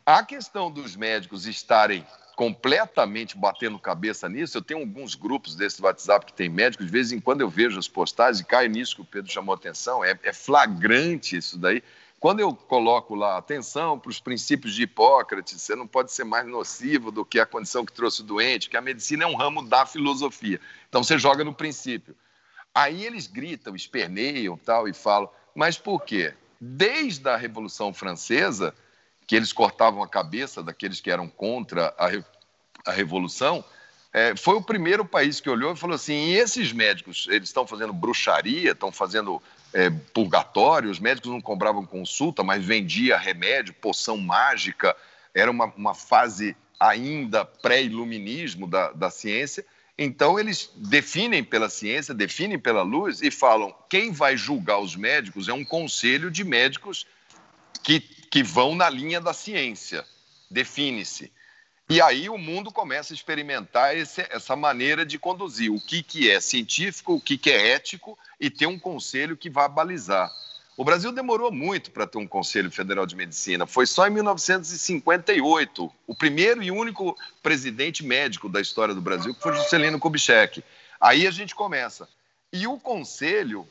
[0.06, 2.06] A questão dos médicos estarem
[2.36, 7.12] completamente batendo cabeça nisso, eu tenho alguns grupos desse WhatsApp que tem médicos, de vez
[7.12, 10.18] em quando eu vejo as postagens e caio nisso que o Pedro chamou atenção, é,
[10.24, 11.84] é flagrante isso daí.
[12.20, 16.48] Quando eu coloco lá atenção para os princípios de Hipócrates, você não pode ser mais
[16.48, 19.68] nocivo do que a condição que trouxe o doente, que a medicina é um ramo
[19.68, 20.60] da filosofia.
[20.88, 22.16] Então você joga no princípio.
[22.74, 26.34] Aí eles gritam, esperneiam tal e falam, mas por quê?
[26.64, 28.76] Desde a Revolução Francesa,
[29.26, 32.10] que eles cortavam a cabeça daqueles que eram contra a,
[32.86, 33.66] a Revolução,
[34.14, 37.66] é, foi o primeiro país que olhou e falou assim: e esses médicos, eles estão
[37.66, 39.42] fazendo bruxaria, estão fazendo
[39.74, 44.96] é, purgatório, os médicos não cobravam consulta, mas vendia remédio, poção mágica,
[45.34, 49.66] era uma, uma fase ainda pré-iluminismo da, da ciência.
[50.04, 55.48] Então, eles definem pela ciência, definem pela luz e falam: quem vai julgar os médicos
[55.48, 57.06] é um conselho de médicos
[57.84, 60.04] que, que vão na linha da ciência.
[60.50, 61.32] Define-se.
[61.88, 66.32] E aí o mundo começa a experimentar esse, essa maneira de conduzir o que, que
[66.32, 70.32] é científico, o que, que é ético e ter um conselho que vá balizar.
[70.82, 73.68] O Brasil demorou muito para ter um Conselho Federal de Medicina.
[73.68, 79.44] Foi só em 1958, o primeiro e único presidente médico da história do Brasil, que
[79.44, 80.64] foi Juscelino Kubitschek.
[81.00, 82.10] Aí a gente começa.
[82.52, 83.70] E o Conselho,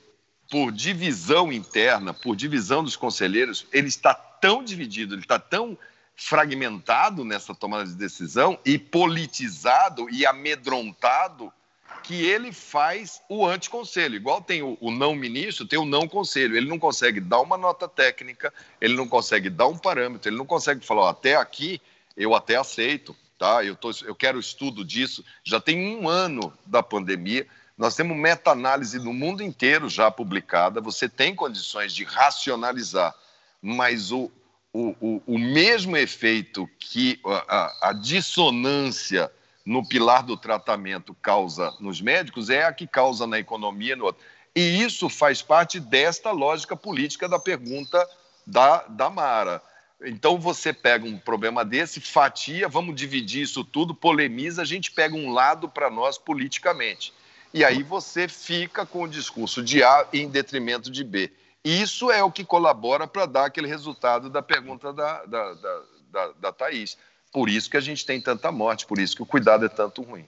[0.48, 5.76] por divisão interna, por divisão dos conselheiros, ele está tão dividido, ele está tão
[6.14, 11.52] fragmentado nessa tomada de decisão e politizado e amedrontado
[12.02, 14.16] que ele faz o anticonselho.
[14.16, 16.56] Igual tem o, o, não ministro, tem o não conselho.
[16.56, 20.46] Ele não consegue dar uma nota técnica, ele não consegue dar um parâmetro, ele não
[20.46, 21.80] consegue falar, até aqui
[22.16, 23.64] eu até aceito, tá?
[23.64, 25.24] Eu, tô, eu quero estudo disso.
[25.42, 27.46] Já tem um ano da pandemia,
[27.80, 33.14] nós temos meta-análise no mundo inteiro já publicada, você tem condições de racionalizar,
[33.62, 34.30] mas o,
[34.70, 39.32] o, o, o mesmo efeito que a, a, dissonância
[39.64, 44.22] no pilar do tratamento causa nos médicos é a que causa na economia no outro.
[44.54, 48.04] E isso faz parte desta lógica política da pergunta
[48.46, 49.62] da, da Mara.
[50.02, 55.14] Então você pega um problema desse, fatia, vamos dividir isso tudo, polemiza, a gente pega
[55.14, 57.12] um lado para nós politicamente.
[57.52, 61.30] E aí você fica com o discurso de A em detrimento de B.
[61.64, 66.32] Isso é o que colabora para dar aquele resultado da pergunta da, da, da, da,
[66.40, 66.96] da Thaís.
[67.32, 70.02] Por isso que a gente tem tanta morte, por isso que o cuidado é tanto
[70.02, 70.26] ruim.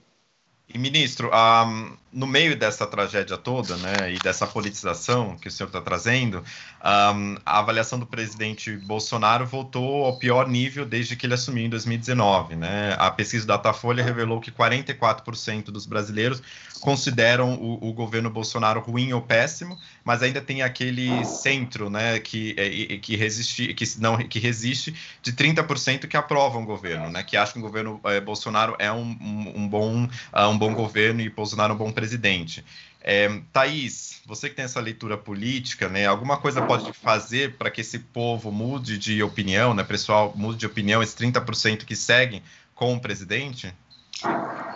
[0.73, 5.67] E, ministro, um, no meio dessa tragédia toda, né, e dessa politização que o senhor
[5.67, 11.33] está trazendo, um, a avaliação do presidente Bolsonaro voltou ao pior nível desde que ele
[11.33, 12.95] assumiu em 2019, né?
[12.97, 16.41] A pesquisa Datafolha revelou que 44% dos brasileiros
[16.79, 22.53] consideram o, o, governo Bolsonaro ruim ou péssimo, mas ainda tem aquele centro, né, que,
[22.57, 27.37] é, que resiste, que não, que resiste de 30% que aprovam o governo, né, que
[27.37, 29.17] acham que o governo é, Bolsonaro é um,
[29.55, 32.63] um, bom, uh, um bom governo e Bolsonaro é um bom presidente.
[33.01, 37.81] É, Thaís, você que tem essa leitura política, né, alguma coisa pode fazer para que
[37.81, 42.43] esse povo mude de opinião, né, pessoal mude de opinião, esses 30% que seguem
[42.75, 43.73] com o presidente?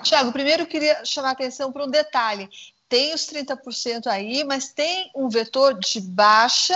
[0.04, 2.50] Tiago, primeiro eu queria chamar a atenção para um detalhe.
[2.90, 6.76] Tem os 30% aí, mas tem um vetor de baixa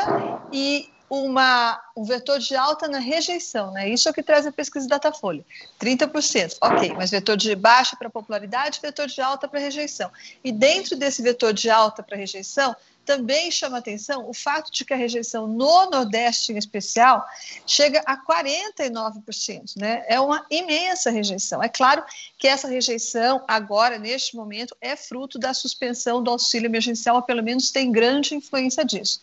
[0.52, 3.89] e uma, um vetor de alta na rejeição, né?
[3.89, 5.43] Isso é o que traz a pesquisa Datafolha.
[5.78, 10.10] 30%, ok, mas vetor de baixa para popularidade, vetor de alta para rejeição.
[10.41, 12.74] E dentro desse vetor de alta para rejeição,
[13.05, 17.25] também chama atenção o fato de que a rejeição no Nordeste, em especial,
[17.65, 19.75] chega a 49%.
[19.77, 20.03] Né?
[20.07, 21.61] É uma imensa rejeição.
[21.61, 22.03] É claro
[22.37, 27.43] que essa rejeição, agora, neste momento, é fruto da suspensão do auxílio emergencial, ou pelo
[27.43, 29.19] menos tem grande influência disso.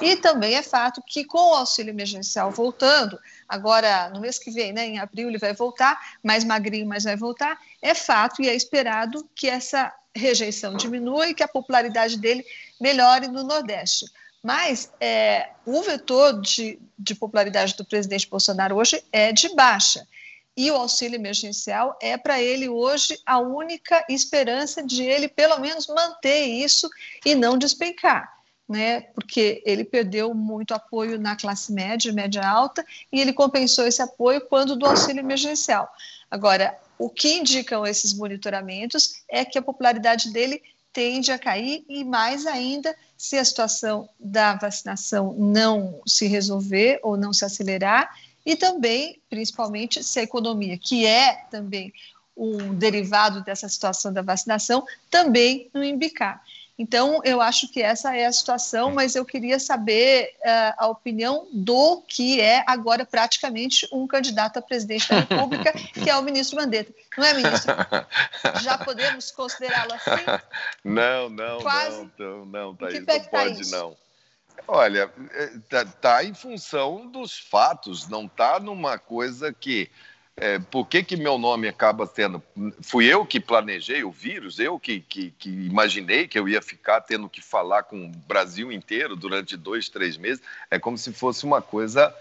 [0.00, 4.72] E também é fato que, com o auxílio emergencial voltando, agora no mês que vem,
[4.72, 8.54] né, em abril, ele vai voltar, mais magrinho, mas vai voltar, é fato e é
[8.54, 12.44] esperado que essa rejeição diminua e que a popularidade dele
[12.80, 14.06] melhore no Nordeste.
[14.42, 20.06] Mas é, o vetor de, de popularidade do presidente Bolsonaro hoje é de baixa.
[20.56, 25.86] E o auxílio emergencial é para ele hoje a única esperança de ele, pelo menos,
[25.86, 26.88] manter isso
[27.24, 28.39] e não despencar.
[28.70, 34.00] Né, porque ele perdeu muito apoio na classe média, média alta, e ele compensou esse
[34.00, 35.92] apoio quando do auxílio emergencial.
[36.30, 42.04] Agora, o que indicam esses monitoramentos é que a popularidade dele tende a cair e
[42.04, 48.08] mais ainda se a situação da vacinação não se resolver ou não se acelerar
[48.44, 51.92] e também, principalmente, se a economia, que é também
[52.36, 56.42] um derivado dessa situação da vacinação, também não embicar.
[56.80, 61.46] Então, eu acho que essa é a situação, mas eu queria saber uh, a opinião
[61.52, 66.56] do que é agora praticamente um candidato a presidente da República, que é o ministro
[66.56, 66.90] Mandetta.
[67.18, 67.74] Não é, ministro?
[68.62, 70.24] Já podemos considerá-lo assim?
[70.82, 72.10] Não, não, Quase.
[72.18, 73.76] não, não, Thaís, não tá pode isso?
[73.76, 73.94] não.
[74.66, 75.12] Olha,
[75.54, 79.90] está é, tá em função dos fatos, não está numa coisa que
[80.40, 82.42] é, por que, que meu nome acaba sendo.
[82.82, 87.02] Fui eu que planejei o vírus, eu que, que, que, imaginei que eu ia ficar
[87.02, 90.42] tendo que falar com o Brasil inteiro durante dois, três meses.
[90.70, 92.14] É como se fosse uma coisa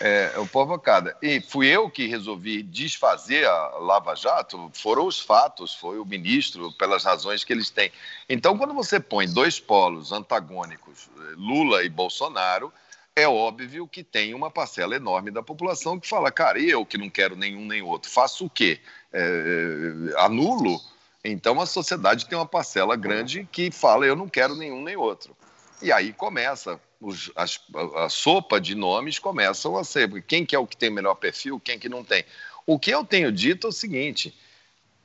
[0.00, 1.16] é, provocada.
[1.20, 6.72] E fui eu que resolvi desfazer a Lava Jato, foram os fatos, foi o ministro,
[6.72, 7.92] pelas razões que eles têm.
[8.28, 12.72] Então, quando você põe dois polos antagônicos, Lula e Bolsonaro
[13.16, 17.08] é óbvio que tem uma parcela enorme da população que fala, cara, eu que não
[17.08, 18.78] quero nenhum nem outro, faço o quê?
[19.10, 20.78] É, é, anulo?
[21.24, 25.34] Então a sociedade tem uma parcela grande que fala, eu não quero nenhum nem outro.
[25.80, 27.58] E aí começa, os, as,
[27.96, 31.58] a sopa de nomes começam a ser, quem que é o que tem melhor perfil,
[31.58, 32.22] quem que não tem.
[32.66, 34.38] O que eu tenho dito é o seguinte,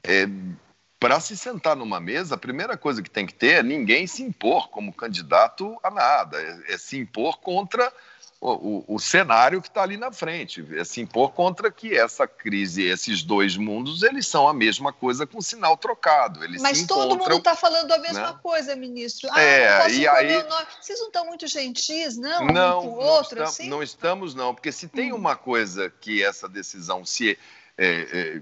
[0.03, 0.27] é,
[1.01, 4.21] para se sentar numa mesa, a primeira coisa que tem que ter é ninguém se
[4.21, 7.91] impor como candidato a nada, é, é se impor contra
[8.39, 12.27] o, o, o cenário que está ali na frente, é se impor contra que essa
[12.27, 16.43] crise, esses dois mundos, eles são a mesma coisa com sinal trocado.
[16.43, 18.39] Eles Mas todo mundo está falando a mesma né?
[18.41, 19.27] coisa, ministro.
[19.31, 20.45] Ah, é, e aí...
[20.79, 22.45] Vocês não estão muito gentis, não?
[22.45, 23.69] Não, um não, outro, estamos, assim?
[23.69, 25.15] não estamos, não, porque se tem hum.
[25.15, 27.39] uma coisa que essa decisão se...
[27.77, 28.41] É, é,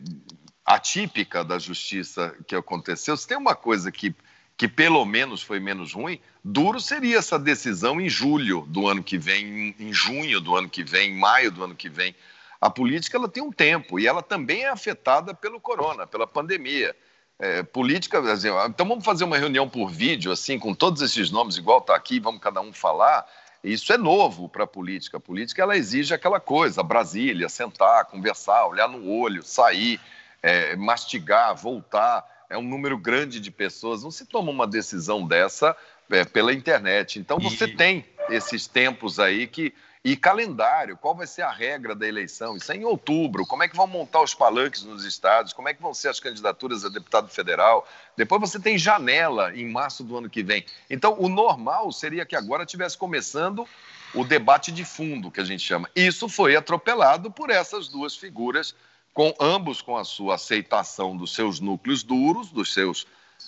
[0.70, 4.16] atípica da justiça que aconteceu, se tem uma coisa que,
[4.56, 9.18] que pelo menos foi menos ruim, duro seria essa decisão em julho do ano que
[9.18, 12.16] vem, em junho do ano que vem, em maio do ano que vem.
[12.62, 16.96] A política ela tem um tempo e ela também é afetada pelo corona, pela pandemia.
[17.40, 18.22] É, política,
[18.68, 22.20] então vamos fazer uma reunião por vídeo, assim, com todos esses nomes, igual está aqui,
[22.20, 23.26] vamos cada um falar.
[23.64, 25.18] Isso é novo para a política.
[25.18, 30.00] A política ela exige aquela coisa, Brasília, sentar, conversar, olhar no olho, sair
[30.42, 32.26] é, mastigar, voltar.
[32.50, 34.04] É um número grande de pessoas.
[34.04, 35.76] Não se toma uma decisão dessa
[36.10, 37.20] é, pela internet.
[37.20, 37.76] Então você e...
[37.76, 39.74] tem esses tempos aí que.
[40.02, 42.56] E calendário, qual vai ser a regra da eleição?
[42.56, 43.46] Isso é em outubro.
[43.46, 45.52] Como é que vão montar os palanques nos estados?
[45.52, 47.86] Como é que vão ser as candidaturas a deputado federal?
[48.16, 50.66] Depois você tem janela em março do ano que vem.
[50.90, 53.68] Então, o normal seria que agora estivesse começando
[54.14, 55.90] o debate de fundo, que a gente chama.
[55.94, 58.74] Isso foi atropelado por essas duas figuras
[59.14, 63.06] com ambos com a sua aceitação dos seus núcleos duros, dos seus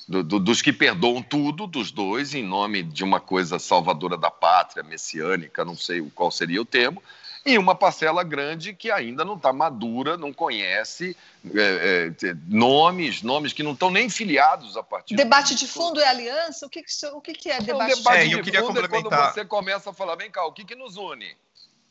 [0.07, 4.31] do, do, dos que perdoam tudo, dos dois, em nome de uma coisa salvadora da
[4.31, 7.01] pátria, messiânica, não sei qual seria o termo,
[7.45, 11.17] e uma parcela grande que ainda não está madura, não conhece
[11.55, 16.07] é, é, nomes, nomes que não estão nem filiados a partir Debate de fundo é
[16.07, 16.67] aliança?
[16.67, 18.79] O que, que, o que, que é debate, debate é, de fundo?
[18.79, 21.35] É quando você começa a falar, vem cá, o que, que nos une?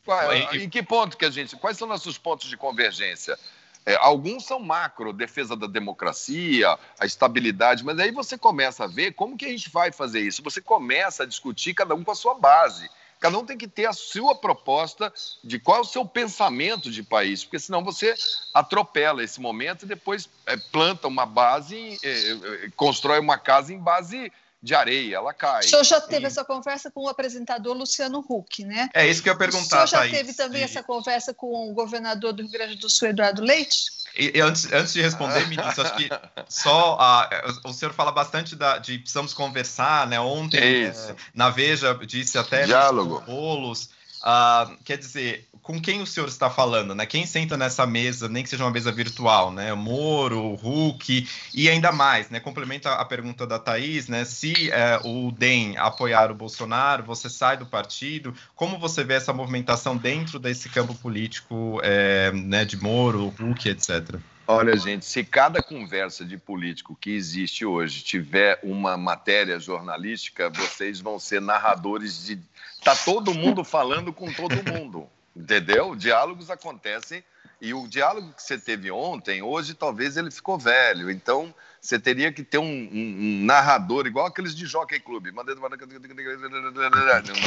[0.05, 1.55] Qual, em que ponto que a gente.
[1.57, 3.37] Quais são nossos pontos de convergência?
[3.85, 9.13] É, alguns são macro, defesa da democracia, a estabilidade, mas aí você começa a ver
[9.13, 10.43] como que a gente vai fazer isso.
[10.43, 12.89] Você começa a discutir cada um com a sua base.
[13.19, 15.13] Cada um tem que ter a sua proposta
[15.43, 18.15] de qual é o seu pensamento de país, porque senão você
[18.51, 23.77] atropela esse momento e depois é, planta uma base, é, é constrói uma casa em
[23.77, 24.31] base
[24.61, 25.61] de areia, ela cai.
[25.61, 26.27] O senhor já teve e...
[26.27, 28.89] essa conversa com o apresentador Luciano Huck, né?
[28.93, 30.63] É isso que eu ia perguntar, O senhor já Thaís, teve também e...
[30.63, 34.01] essa conversa com o governador do Rio Grande do Sul, Eduardo Leite?
[34.15, 36.09] E, e antes, antes de responder, ministro, acho que
[36.47, 37.29] só a,
[37.63, 40.19] o senhor fala bastante da, de precisamos conversar, né?
[40.19, 43.21] Ontem, é, na Veja, disse até Diálogo.
[43.21, 43.89] bolos.
[44.23, 47.05] Uh, quer dizer, com quem o senhor está falando, né?
[47.05, 49.71] Quem senta nessa mesa, nem que seja uma mesa virtual, né?
[49.73, 52.39] O Moro, o Hulk e ainda mais, né?
[52.39, 54.25] Complementa a pergunta da Thaís, né?
[54.25, 58.33] Se é, o DEM apoiar o Bolsonaro, você sai do partido.
[58.55, 62.65] Como você vê essa movimentação dentro desse campo político, é, né?
[62.65, 64.19] De Moro, Hulk, etc.
[64.47, 70.99] Olha, gente, se cada conversa de político que existe hoje tiver uma matéria jornalística, vocês
[70.99, 72.37] vão ser narradores de.
[72.83, 75.09] Tá todo mundo falando com todo mundo.
[75.35, 75.95] Entendeu?
[75.95, 77.23] Diálogos acontecem
[77.61, 81.11] e o diálogo que você teve ontem, hoje talvez ele ficou velho.
[81.11, 85.27] Então você teria que ter um, um, um narrador igual aqueles de Jockey Club.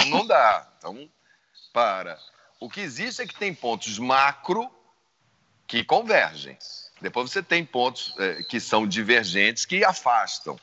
[0.09, 0.69] Não dá.
[0.79, 1.09] Então,
[1.73, 2.19] para.
[2.61, 4.71] O que existe é que tem pontos macro
[5.67, 6.57] que convergem.
[7.01, 10.57] Depois você tem pontos é, que são divergentes que afastam.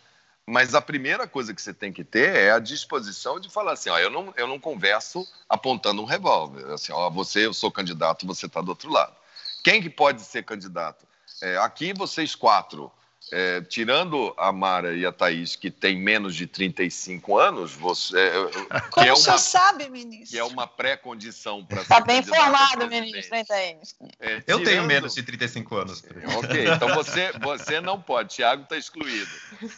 [0.48, 3.90] Mas a primeira coisa que você tem que ter é a disposição de falar assim,
[3.90, 6.72] ó, eu não, eu não converso apontando um revólver.
[6.74, 9.16] Assim, ó, você, eu sou candidato, você está do outro lado.
[9.64, 11.06] Quem que pode ser candidato?
[11.42, 12.92] É, aqui vocês quatro,
[13.32, 18.18] é, tirando a Mara e a Thaís, que têm menos de 35 anos, você.
[18.18, 20.30] É, Como é o senhor sabe, ministro?
[20.30, 23.96] Que é uma pré-condição para Está bem informado, ministro, hein, Thaís?
[24.20, 24.44] É, tirando...
[24.48, 26.04] Eu tenho menos de 35 anos.
[26.38, 29.30] Ok, então você, você não pode, Tiago está excluído.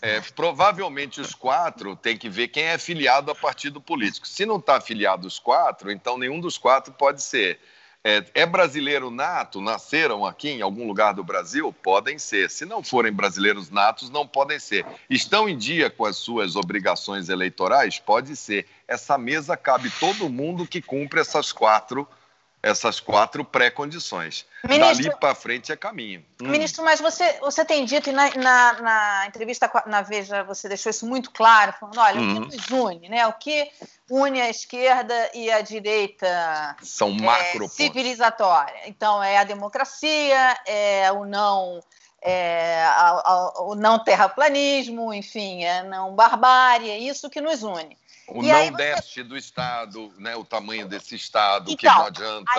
[0.02, 4.28] É, provavelmente os quatro tem que ver quem é filiado a partido político.
[4.28, 7.60] Se não está afiliado os quatro, então nenhum dos quatro pode ser
[8.04, 9.62] é, é, brasileiro nato?
[9.62, 11.74] Nasceram aqui em algum lugar do Brasil?
[11.82, 12.50] Podem ser.
[12.50, 14.86] Se não forem brasileiros natos, não podem ser.
[15.10, 18.00] Estão em dia com as suas obrigações eleitorais?
[18.00, 18.68] Pode ser.
[18.88, 22.08] Essa mesa cabe todo mundo que cumpre essas quatro
[22.64, 24.46] essas quatro pré-condições.
[24.64, 26.26] Dali para frente é caminho.
[26.42, 26.48] Hum.
[26.48, 30.90] Ministro, mas você, você tem dito, e na, na, na, entrevista na Veja você deixou
[30.90, 32.38] isso muito claro, falando, olha, uhum.
[32.38, 33.28] o que nos une, né?
[33.28, 33.70] O que
[34.10, 38.88] une a esquerda e a direita São macro é, civilizatória.
[38.88, 41.82] Então, é a democracia, é o não...
[42.26, 47.98] É, a, a, o não terraplanismo, enfim, é não barbárie, é isso que nos une.
[48.28, 49.24] O e não você...
[49.24, 52.52] do Estado, né, o tamanho desse Estado, então, que não adianta,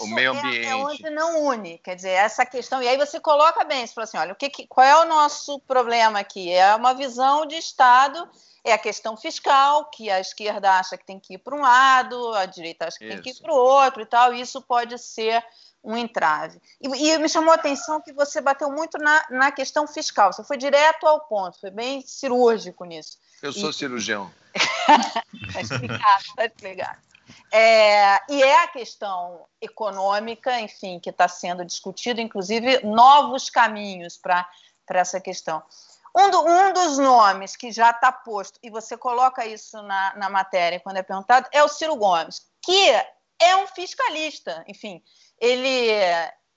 [0.00, 0.66] o meio ambiente.
[0.66, 2.82] É, é onde não une, quer dizer, essa questão.
[2.82, 5.04] E aí você coloca bem, você fala assim: olha, o que, que, qual é o
[5.04, 6.50] nosso problema aqui?
[6.50, 8.28] É uma visão de Estado,
[8.64, 12.34] é a questão fiscal, que a esquerda acha que tem que ir para um lado,
[12.34, 13.14] a direita acha que isso.
[13.14, 15.44] tem que ir para o outro e tal, e isso pode ser
[15.84, 16.58] um entrave.
[16.80, 20.42] E, e, me chamou a atenção que você bateu muito na, na questão fiscal, você
[20.42, 23.18] foi direto ao ponto, foi bem cirúrgico nisso.
[23.44, 24.32] Eu sou e, cirurgião.
[25.48, 26.98] Está explicado, está explicado.
[27.52, 34.48] É, e é a questão econômica, enfim, que está sendo discutido, inclusive novos caminhos para
[34.88, 35.62] essa questão.
[36.16, 40.30] Um, do, um, dos nomes que já está posto, e você coloca isso na, na
[40.30, 42.90] matéria quando é perguntado, é o Ciro Gomes, que
[43.38, 44.64] é um fiscalista.
[44.66, 45.02] Enfim,
[45.38, 45.88] ele,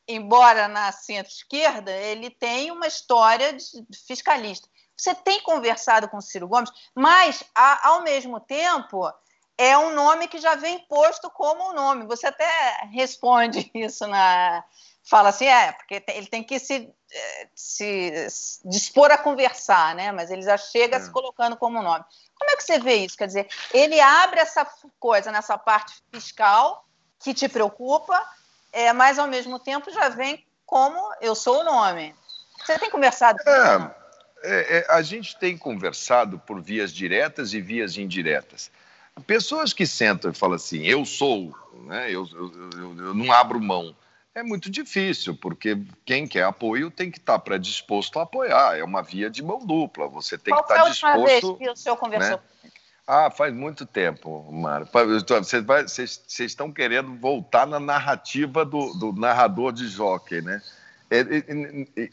[0.07, 4.69] embora na centro-esquerda, ele tem uma história de fiscalista.
[4.97, 7.43] Você tem conversado com o Ciro Gomes, mas,
[7.83, 9.07] ao mesmo tempo,
[9.57, 12.05] é um nome que já vem posto como um nome.
[12.05, 12.47] Você até
[12.91, 14.63] responde isso na.
[15.09, 18.27] Fala assim, é, porque ele tem que se, eh, se
[18.65, 20.11] dispor a conversar, né?
[20.11, 20.99] Mas ele já chega é.
[20.99, 22.03] se colocando como nome.
[22.37, 23.15] Como é que você vê isso?
[23.15, 24.67] Quer dizer, ele abre essa
[24.99, 26.85] coisa nessa parte fiscal
[27.19, 28.21] que te preocupa,
[28.73, 32.13] é, mas ao mesmo tempo já vem como eu sou o nome.
[32.65, 33.95] Você tem conversado com é.
[34.43, 38.71] É, é, a gente tem conversado por vias diretas e vias indiretas.
[39.25, 43.59] Pessoas que sentam e falam assim, eu sou, né, eu, eu, eu, eu não abro
[43.59, 43.95] mão,
[44.35, 48.77] é muito difícil, porque quem quer apoio tem que estar predisposto a apoiar.
[48.77, 50.07] É uma via de mão dupla.
[50.09, 51.01] Você tem Qual que estar disposto.
[51.01, 52.37] Qual foi a última vez que o senhor conversou?
[52.37, 52.71] Né?
[53.07, 54.85] Ah, faz muito tempo, Mara.
[55.87, 60.61] Vocês, estão querendo voltar na narrativa do, do narrador de jockey, né?
[61.09, 61.23] É,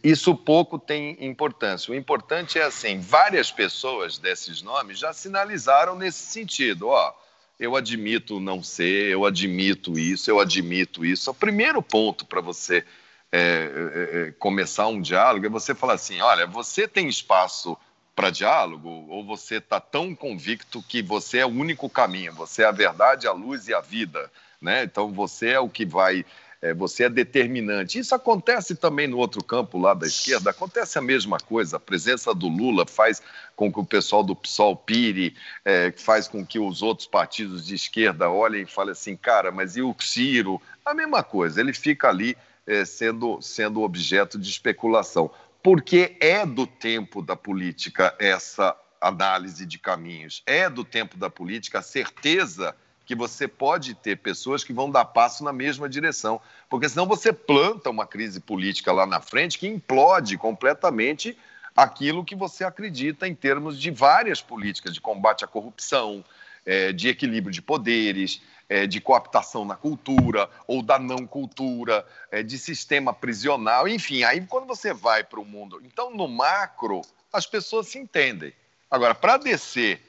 [0.05, 1.92] isso pouco tem importância.
[1.92, 6.88] O importante é assim: várias pessoas desses nomes já sinalizaram nesse sentido.
[6.88, 7.12] Ó,
[7.59, 11.30] eu admito não ser, eu admito isso, eu admito isso.
[11.30, 12.84] O primeiro ponto para você
[13.32, 17.76] é, é, é, começar um diálogo é você falar assim: olha, você tem espaço
[18.14, 22.66] para diálogo ou você está tão convicto que você é o único caminho, você é
[22.66, 24.30] a verdade, a luz e a vida,
[24.61, 24.84] né?
[24.84, 26.24] Então você é o que vai
[26.64, 27.98] é, você é determinante.
[27.98, 31.76] Isso acontece também no outro campo lá da esquerda, acontece a mesma coisa.
[31.76, 33.20] A presença do Lula faz
[33.54, 37.74] com que o pessoal do PSOL pire, é, faz com que os outros partidos de
[37.74, 40.60] esquerda olhem e falem assim, cara, mas e o Ciro?
[40.82, 42.34] A mesma coisa, ele fica ali
[42.66, 45.30] é, sendo, sendo objeto de especulação.
[45.62, 51.80] Porque é do tempo da política essa análise de caminhos, é do tempo da política
[51.80, 52.74] a certeza
[53.07, 57.32] que você pode ter pessoas que vão dar passo na mesma direção, porque senão você
[57.32, 61.36] planta uma crise política lá na frente que implode completamente
[61.76, 66.24] aquilo que você acredita em termos de várias políticas de combate à corrupção,
[66.64, 72.42] é, de equilíbrio de poderes, é, de cooptação na cultura ou da não cultura, é,
[72.42, 74.22] de sistema prisional, enfim.
[74.22, 77.02] Aí quando você vai para o mundo, então no macro
[77.32, 78.52] as pessoas se entendem.
[78.90, 80.00] Agora para descer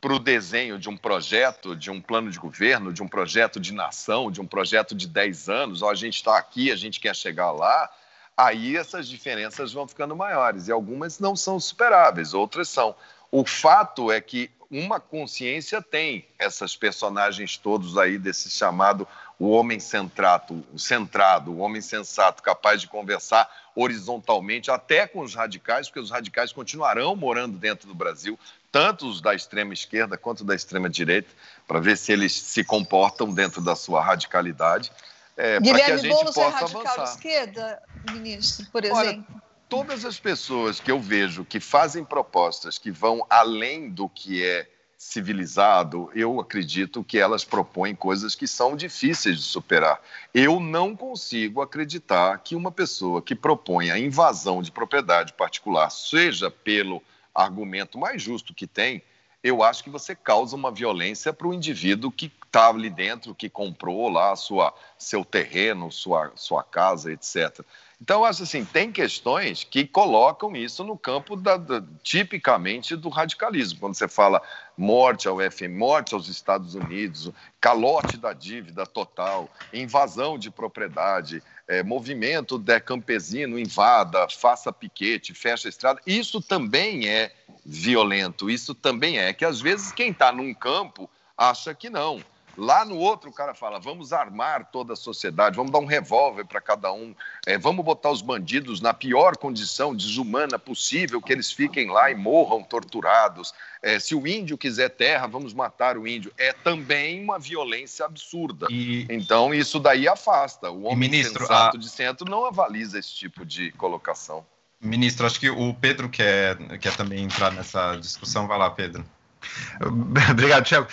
[0.00, 3.72] para o desenho de um projeto, de um plano de governo, de um projeto de
[3.72, 7.14] nação, de um projeto de 10 anos, ó, a gente está aqui, a gente quer
[7.16, 7.90] chegar lá,
[8.36, 10.68] aí essas diferenças vão ficando maiores.
[10.68, 12.94] E algumas não são superáveis, outras são.
[13.30, 19.78] O fato é que uma consciência tem essas personagens todos aí desse chamado o homem
[19.78, 26.00] centrado, o centrado, o homem sensato, capaz de conversar horizontalmente até com os radicais, porque
[26.00, 28.38] os radicais continuarão morando dentro do Brasil,
[28.70, 31.28] tanto os da extrema esquerda quanto da extrema direita,
[31.66, 34.92] para ver se eles se comportam dentro da sua radicalidade.
[35.36, 37.04] É, Guilherme Boulos é radical avançar.
[37.04, 39.00] esquerda, ministro, por exemplo?
[39.00, 39.24] Olha,
[39.68, 44.68] todas as pessoas que eu vejo que fazem propostas que vão além do que é
[44.98, 50.00] civilizado, eu acredito que elas propõem coisas que são difíceis de superar.
[50.34, 56.50] Eu não consigo acreditar que uma pessoa que propõe a invasão de propriedade particular, seja
[56.50, 57.00] pelo
[57.42, 59.02] argumento mais justo que tem,
[59.42, 63.48] eu acho que você causa uma violência para o indivíduo que está ali dentro, que
[63.48, 67.60] comprou lá sua, seu terreno, sua, sua casa, etc.
[68.00, 73.80] Então, acho assim, tem questões que colocam isso no campo da, da, tipicamente do radicalismo.
[73.80, 74.40] Quando você fala
[74.76, 81.82] morte ao FM, morte aos Estados Unidos, calote da dívida total, invasão de propriedade, é,
[81.82, 87.34] movimento de campesino, invada, faça piquete, fecha estrada, isso também é
[87.66, 92.22] violento, isso também é que às vezes quem está num campo acha que não.
[92.58, 96.44] Lá no outro, o cara fala: vamos armar toda a sociedade, vamos dar um revólver
[96.44, 97.14] para cada um,
[97.46, 102.16] é, vamos botar os bandidos na pior condição desumana possível, que eles fiquem lá e
[102.16, 103.54] morram torturados.
[103.80, 106.32] É, se o índio quiser terra, vamos matar o índio.
[106.36, 108.66] É também uma violência absurda.
[108.68, 109.06] E...
[109.08, 110.68] Então, isso daí afasta.
[110.68, 111.80] O homem ministro, sensato a...
[111.80, 114.44] de centro não avaliza esse tipo de colocação.
[114.80, 118.48] Ministro, acho que o Pedro quer, quer também entrar nessa discussão.
[118.48, 119.04] Vai lá, Pedro.
[120.30, 120.88] Obrigado, Tiago.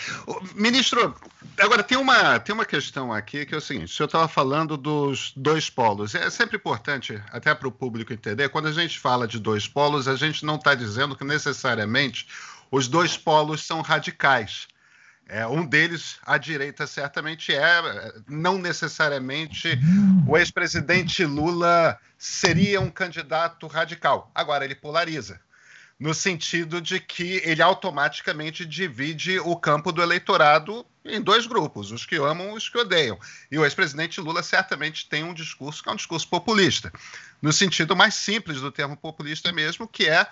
[0.54, 1.16] Ministro,
[1.60, 4.78] agora tem uma, tem uma questão aqui que é o seguinte: o senhor estava falando
[4.78, 6.16] dos dois polos.
[6.16, 10.08] É sempre importante, até para o público entender, quando a gente fala de dois polos,
[10.08, 12.28] a gente não está dizendo que necessariamente
[12.72, 14.68] os dois polos são radicais.
[15.28, 18.14] É, um deles, a direita, certamente é.
[18.28, 19.80] Não necessariamente
[20.28, 24.30] o ex-presidente Lula seria um candidato radical.
[24.36, 25.40] Agora, ele polariza
[26.00, 32.06] no sentido de que ele automaticamente divide o campo do eleitorado em dois grupos, os
[32.06, 33.18] que amam e os que odeiam.
[33.50, 36.92] E o ex-presidente Lula certamente tem um discurso que é um discurso populista,
[37.42, 40.28] no sentido mais simples do termo populista mesmo, que é,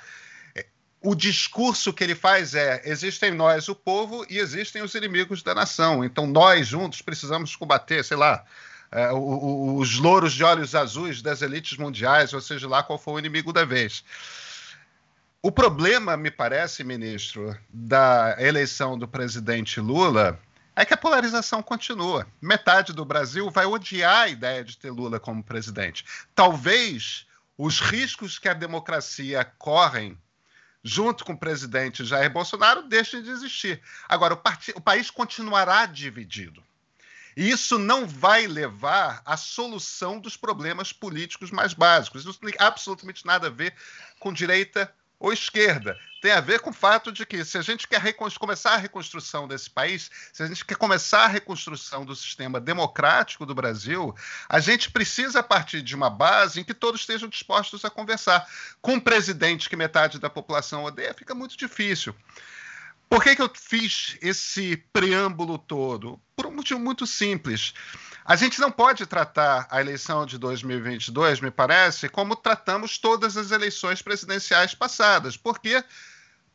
[0.55, 0.66] é
[0.99, 5.53] o discurso que ele faz é: existem nós, o povo, e existem os inimigos da
[5.53, 6.03] nação.
[6.03, 8.43] Então nós juntos precisamos combater, sei lá,
[8.91, 13.20] é, os louros de olhos azuis das elites mundiais, ou seja lá qual for o
[13.20, 14.03] inimigo da vez.
[15.46, 20.39] O problema, me parece, ministro, da eleição do presidente Lula
[20.74, 22.26] é que a polarização continua.
[22.41, 26.06] Metade do Brasil vai odiar a ideia de ter Lula como presidente.
[26.34, 27.28] Talvez
[27.58, 30.18] os riscos que a democracia correm
[30.82, 33.82] junto com o presidente Jair Bolsonaro deixem de existir.
[34.08, 34.41] Agora, o,
[34.78, 36.64] o país continuará dividido.
[37.36, 42.22] E isso não vai levar à solução dos problemas políticos mais básicos.
[42.22, 43.76] Isso não tem absolutamente nada a ver
[44.22, 44.89] com direita
[45.24, 45.97] ou esquerda.
[46.21, 49.47] Tem a ver com o fato de que, se a gente quer começar a reconstrução
[49.47, 54.13] desse país, se a gente quer começar a reconstrução do sistema democrático do Brasil,
[54.49, 58.45] a gente precisa partir de uma base em que todos estejam dispostos a conversar.
[58.82, 62.13] Com um presidente que metade da população odeia, fica muito difícil.
[63.14, 66.20] Por que, que eu fiz esse preâmbulo todo?
[66.36, 67.72] Por um motivo muito simples.
[68.26, 73.51] A gente não pode tratar a eleição de 2022, me parece, como tratamos todas as
[73.51, 75.38] eleições presidenciais passadas.
[75.38, 75.84] Por quê?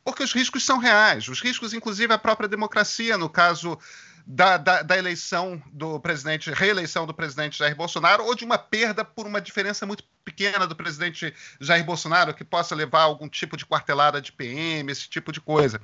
[0.03, 1.29] Porque os riscos são reais.
[1.29, 3.79] Os riscos, inclusive, a própria democracia, no caso
[4.27, 9.05] da, da, da, eleição do presidente, reeleição do presidente Jair Bolsonaro, ou de uma perda
[9.05, 13.55] por uma diferença muito pequena do presidente Jair Bolsonaro, que possa levar a algum tipo
[13.55, 15.79] de quartelada de PM, esse tipo de coisa.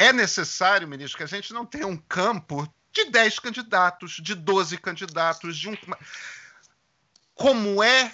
[0.00, 4.78] É necessário, ministro, que a gente não tenha um campo de 10 candidatos, de 12
[4.78, 5.76] candidatos, de um.
[7.34, 8.10] Como é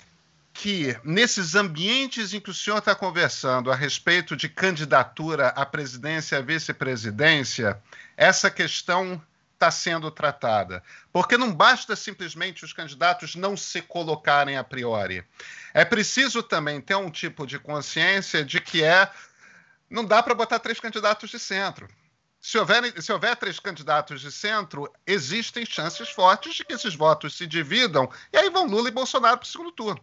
[0.52, 6.38] que, nesses ambientes em que o senhor está conversando a respeito de candidatura à presidência,
[6.38, 7.80] à vice-presidência,
[8.16, 9.22] essa questão
[9.54, 10.82] está sendo tratada?
[11.12, 15.24] Porque não basta simplesmente os candidatos não se colocarem a priori.
[15.72, 19.08] É preciso também ter um tipo de consciência de que é.
[19.88, 21.88] Não dá para botar três candidatos de centro
[22.46, 27.36] se houver, se houver três candidatos de centro, existem chances fortes de que esses votos
[27.36, 30.00] se dividam e aí vão Lula e Bolsonaro para o segundo turno.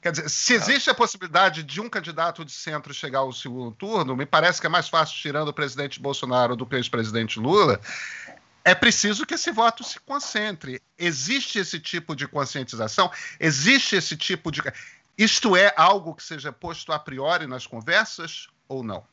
[0.00, 4.16] Quer dizer, se existe a possibilidade de um candidato de centro chegar ao segundo turno,
[4.16, 7.80] me parece que é mais fácil tirando o presidente Bolsonaro do que o ex-presidente Lula.
[8.64, 10.82] É preciso que esse voto se concentre.
[10.98, 13.08] Existe esse tipo de conscientização?
[13.38, 14.60] Existe esse tipo de.
[15.16, 19.04] Isto é algo que seja posto a priori nas conversas ou não?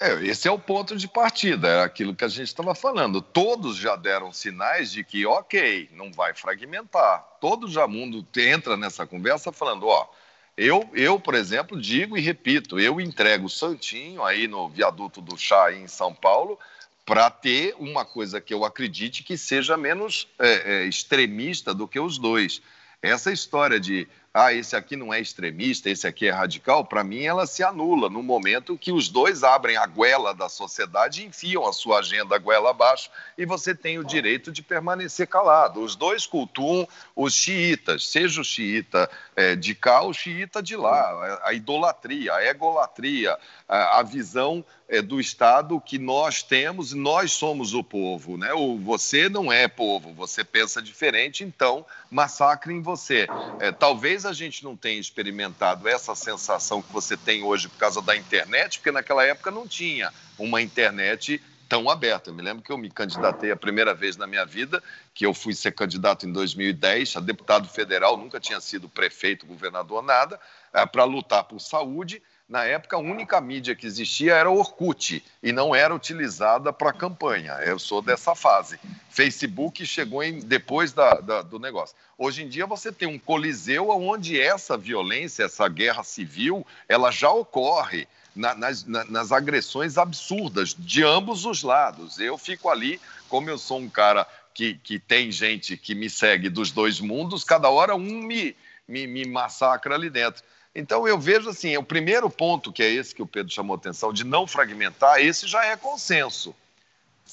[0.00, 3.20] É, esse é o ponto de partida, é aquilo que a gente estava falando.
[3.20, 7.24] Todos já deram sinais de que, ok, não vai fragmentar.
[7.40, 10.08] Todo já mundo entra nessa conversa falando, ó,
[10.56, 15.36] eu, eu, por exemplo, digo e repito, eu entrego o Santinho aí no viaduto do
[15.36, 16.58] Chá em São Paulo
[17.04, 21.98] para ter uma coisa que eu acredite que seja menos é, é, extremista do que
[21.98, 22.60] os dois.
[23.00, 24.06] Essa história de
[24.38, 28.08] ah, esse aqui não é extremista, esse aqui é radical, para mim ela se anula
[28.08, 32.70] no momento que os dois abrem a goela da sociedade enfiam a sua agenda goela
[32.70, 35.80] abaixo e você tem o direito de permanecer calado.
[35.80, 36.86] Os dois cultuam
[37.16, 42.34] os xiitas, seja o xiita é, de cá ou o xiita de lá, a idolatria,
[42.34, 43.36] a egolatria,
[43.68, 48.52] a, a visão é, do Estado que nós temos, nós somos o povo, né?
[48.54, 53.28] O, você não é povo, você pensa diferente, então massacre em você.
[53.60, 58.00] É, talvez a gente não tenha experimentado essa sensação que você tem hoje por causa
[58.00, 62.30] da internet, porque naquela época não tinha uma internet tão aberta.
[62.30, 64.82] Eu me lembro que eu me candidatei a primeira vez na minha vida,
[65.14, 70.02] que eu fui ser candidato em 2010 a deputado federal, nunca tinha sido prefeito, governador,
[70.02, 70.40] nada,
[70.72, 75.22] é, para lutar por saúde na época, a única mídia que existia era o Orkut
[75.42, 77.52] e não era utilizada para campanha.
[77.56, 78.80] Eu sou dessa fase.
[79.10, 81.94] Facebook chegou em, depois da, da, do negócio.
[82.16, 87.30] Hoje em dia, você tem um coliseu onde essa violência, essa guerra civil, ela já
[87.30, 88.08] ocorre
[88.38, 92.18] na, nas, na, nas agressões absurdas de ambos os lados.
[92.18, 96.48] Eu fico ali, como eu sou um cara que, que tem gente que me segue
[96.48, 100.42] dos dois mundos, cada hora um me, me, me massacra ali dentro.
[100.74, 104.12] Então eu vejo assim, o primeiro ponto, que é esse que o Pedro chamou atenção,
[104.12, 106.54] de não fragmentar, esse já é consenso.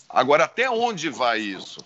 [0.10, 1.84] Agora, até onde vai isso?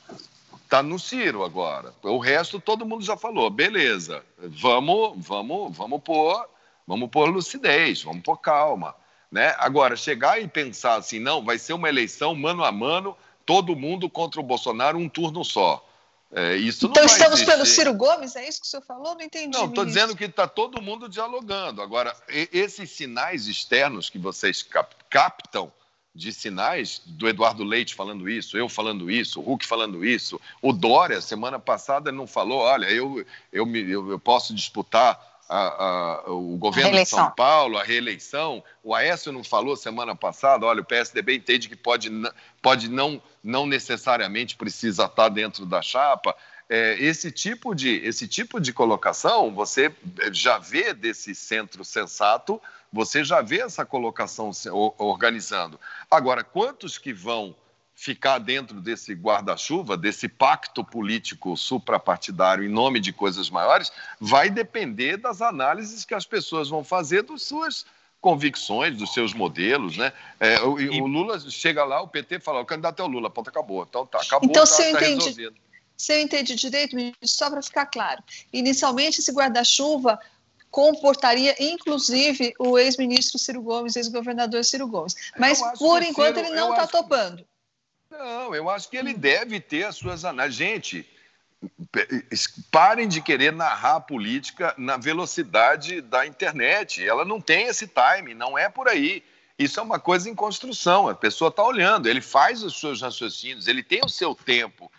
[0.63, 1.93] Está no Ciro agora.
[2.03, 3.49] O resto todo mundo já falou.
[3.49, 6.47] Beleza, vamos, vamos, vamos pôr,
[6.85, 8.95] vamos pôr lucidez, vamos pôr calma.
[9.31, 9.53] Né?
[9.57, 13.15] Agora, chegar e pensar assim, não, vai ser uma eleição mano a mano,
[13.45, 15.85] todo mundo contra o Bolsonaro, um turno só.
[16.31, 17.51] É, isso então estamos existir.
[17.51, 19.15] pelo Ciro Gomes, é isso que o senhor falou?
[19.15, 19.57] Não entendi.
[19.57, 21.81] Não, estou dizendo que está todo mundo dialogando.
[21.81, 25.71] Agora, esses sinais externos que vocês cap captam
[26.13, 30.73] de sinais do Eduardo Leite falando isso, eu falando isso, o Huck falando isso, o
[30.73, 35.57] Dória, semana passada, não falou, olha, eu, eu, me, eu, eu posso disputar a,
[36.27, 38.63] a, o governo de São Paulo, a reeleição.
[38.83, 42.11] O Aécio não falou semana passada, olha, o PSDB entende que pode,
[42.61, 46.35] pode não, não necessariamente precisa estar dentro da chapa.
[46.69, 49.91] É, esse, tipo de, esse tipo de colocação, você
[50.31, 52.61] já vê desse centro sensato,
[52.93, 54.51] você já vê essa colocação
[54.99, 55.79] organizando.
[56.11, 57.55] Agora, quantos que vão
[57.99, 63.91] ficar dentro desse guarda-chuva, desse pacto político suprapartidário em nome de coisas maiores,
[64.21, 67.85] vai depender das análises que as pessoas vão fazer das suas
[68.21, 70.13] convicções, dos seus modelos, né?
[70.39, 73.49] É, o, o, Lula chega lá, o PT fala, o candidato é o Lula, ponto,
[73.49, 73.85] acabou.
[73.87, 75.55] Então tá, acabou, então, tá, se eu tá entendi, resolvido.
[75.97, 76.95] Se eu entendi direito,
[77.25, 78.23] só para ficar claro,
[78.53, 80.17] inicialmente esse guarda-chuva
[80.71, 85.15] comportaria, inclusive, o ex-ministro Ciro Gomes, ex-governador Ciro Gomes.
[85.37, 87.45] Mas, por enquanto, Ciro, ele não está topando.
[88.11, 90.57] Não, eu acho que ele deve ter as suas análises.
[90.57, 91.07] Gente,
[92.71, 97.07] parem de querer narrar a política na velocidade da internet.
[97.07, 99.23] Ela não tem esse time, não é por aí.
[99.57, 101.07] Isso é uma coisa em construção.
[101.07, 104.91] A pessoa está olhando, ele faz os seus raciocínios, ele tem o seu tempo.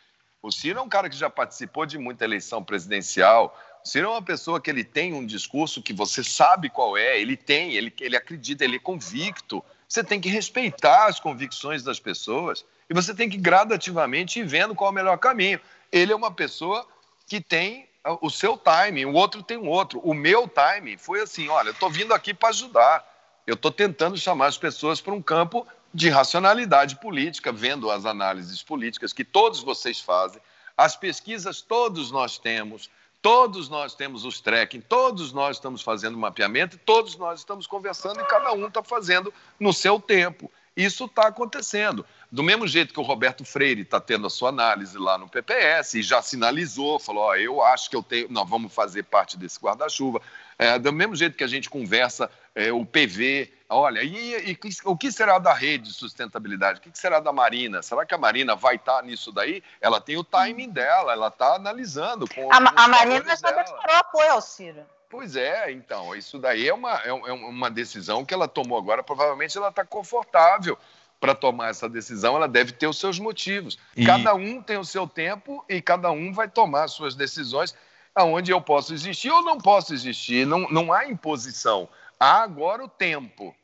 [0.43, 3.59] O Ciro é um cara que já participou de muita eleição presidencial.
[3.85, 7.21] O Ciro é uma pessoa que ele tem um discurso que você sabe qual é,
[7.21, 9.65] ele tem, ele, ele acredita, ele é convicto.
[9.89, 14.75] Você tem que respeitar as convicções das pessoas e você tem que gradativamente ir vendo
[14.75, 15.61] qual é o melhor caminho.
[15.93, 16.85] Ele é uma pessoa
[17.25, 17.89] que tem
[18.21, 20.01] o seu time, o outro tem um outro.
[20.01, 23.09] O meu time foi assim: olha, eu estou vindo aqui para ajudar.
[23.47, 28.63] Eu estou tentando chamar as pessoas para um campo de racionalidade política, vendo as análises
[28.63, 30.41] políticas que todos vocês fazem,
[30.77, 32.91] as pesquisas todos nós temos,
[33.23, 38.25] todos nós temos os tracking, todos nós estamos fazendo mapeamento, todos nós estamos conversando e
[38.25, 40.51] cada um está fazendo no seu tempo.
[40.77, 42.07] Isso está acontecendo.
[42.31, 45.95] Do mesmo jeito que o Roberto Freire está tendo a sua análise lá no PPS
[45.95, 49.59] e já sinalizou, falou: ó, eu acho que eu tenho, nós vamos fazer parte desse
[49.59, 50.23] guarda-chuva.
[50.57, 54.97] É, do mesmo jeito que a gente conversa é, o PV, olha, e, e, o
[54.97, 56.79] que será da rede de sustentabilidade?
[56.79, 57.83] O que será da Marina?
[57.83, 59.61] Será que a Marina vai estar tá nisso daí?
[59.81, 62.29] Ela tem o timing dela, ela está analisando.
[62.33, 64.87] Com, a, a Marina já declarou apoio ao Ciro.
[65.09, 69.03] Pois é, então, isso daí é uma, é, é uma decisão que ela tomou agora,
[69.03, 70.79] provavelmente ela está confortável
[71.21, 73.79] para tomar essa decisão, ela deve ter os seus motivos.
[73.95, 74.07] E...
[74.07, 77.75] Cada um tem o seu tempo e cada um vai tomar as suas decisões
[78.15, 80.47] aonde eu posso existir ou não posso existir.
[80.47, 81.89] Não, não há imposição.
[82.19, 83.55] Há agora o tempo.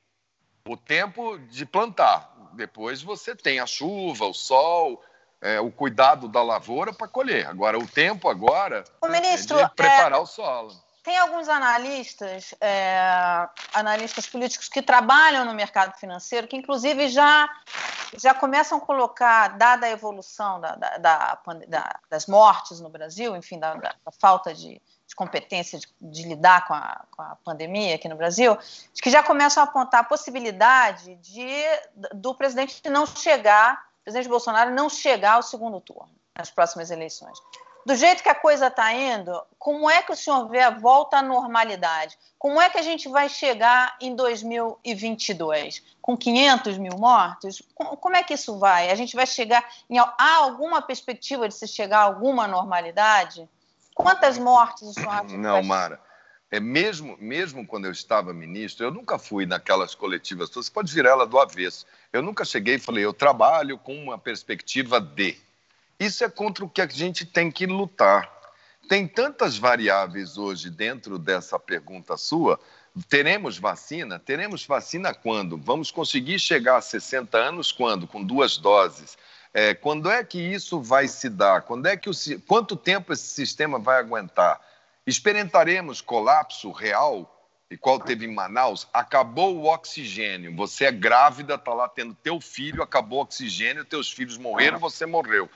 [0.69, 2.31] o tempo de plantar.
[2.53, 5.03] Depois você tem a chuva, o sol,
[5.41, 7.47] é, o cuidado da lavoura para colher.
[7.47, 10.73] Agora, o tempo agora o ministro, é de preparar é, o solo.
[11.07, 17.49] Tem alguns analistas, é, analistas políticos que trabalham no mercado financeiro, que inclusive já,
[18.19, 21.39] já começam a colocar, dada a evolução da, da,
[21.69, 26.75] da, das mortes no Brasil, enfim, da, falta de, de competência de, de lidar com
[26.75, 28.59] a, com a, pandemia aqui no Brasil,
[29.01, 31.63] que já começam a apontar a possibilidade de,
[32.15, 37.39] do presidente não chegar presidente Bolsonaro não chegar ao segundo turno nas próximas eleições.
[37.87, 41.19] Do jeito que a coisa está indo, como é que o senhor vê a volta
[41.19, 42.19] à normalidade?
[42.37, 45.85] Como é que a gente vai chegar em 2022?
[46.03, 47.63] Com 500 mil mortos?
[47.77, 48.91] Como é que isso vai?
[48.91, 49.65] A gente vai chegar.
[49.89, 53.49] Em, há alguma perspectiva de se chegar a alguma normalidade?
[53.95, 55.37] Quantas mortes o senhor acha?
[55.37, 56.01] Não, Mara.
[56.51, 60.51] É mesmo, mesmo quando eu estava ministro, eu nunca fui naquelas coletivas.
[60.51, 61.87] Você pode virar ela do avesso.
[62.13, 65.39] Eu nunca cheguei e falei, eu trabalho com uma perspectiva de.
[65.99, 68.31] Isso é contra o que a gente tem que lutar.
[68.89, 72.61] Tem tantas variáveis hoje dentro dessa pergunta sua.
[73.09, 74.19] Teremos vacina?
[74.19, 75.57] Teremos vacina quando?
[75.57, 78.07] Vamos conseguir chegar a 60 anos quando?
[78.07, 79.19] Com duas doses.
[79.53, 81.63] É, quando é que isso vai se dar?
[81.63, 82.13] Quando é que o,
[82.47, 84.61] quanto tempo esse sistema vai aguentar?
[85.07, 88.87] Experimentaremos colapso real, igual teve em Manaus?
[88.93, 90.55] Acabou o oxigênio.
[90.57, 95.07] Você é grávida, está lá tendo teu filho, acabou o oxigênio, teus filhos morreram, você
[95.07, 95.49] morreu.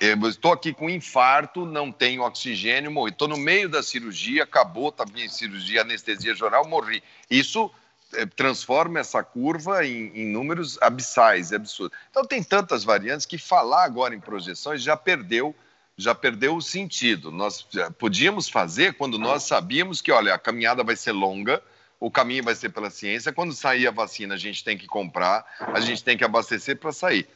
[0.00, 3.12] Estou aqui com infarto, não tenho oxigênio, morri.
[3.12, 7.02] Estou no meio da cirurgia, acabou, está minha cirurgia, anestesia geral, morri.
[7.30, 7.70] Isso
[8.14, 11.92] é, transforma essa curva em, em números abissais, é absurdo.
[12.10, 15.54] Então tem tantas variantes que falar agora em projeções já perdeu
[15.98, 17.32] já perdeu o sentido.
[17.32, 17.66] Nós
[17.98, 21.60] podíamos fazer quando nós sabíamos que, olha, a caminhada vai ser longa,
[21.98, 23.32] o caminho vai ser pela ciência.
[23.32, 26.92] Quando sair a vacina, a gente tem que comprar, a gente tem que abastecer para
[26.92, 27.28] sair.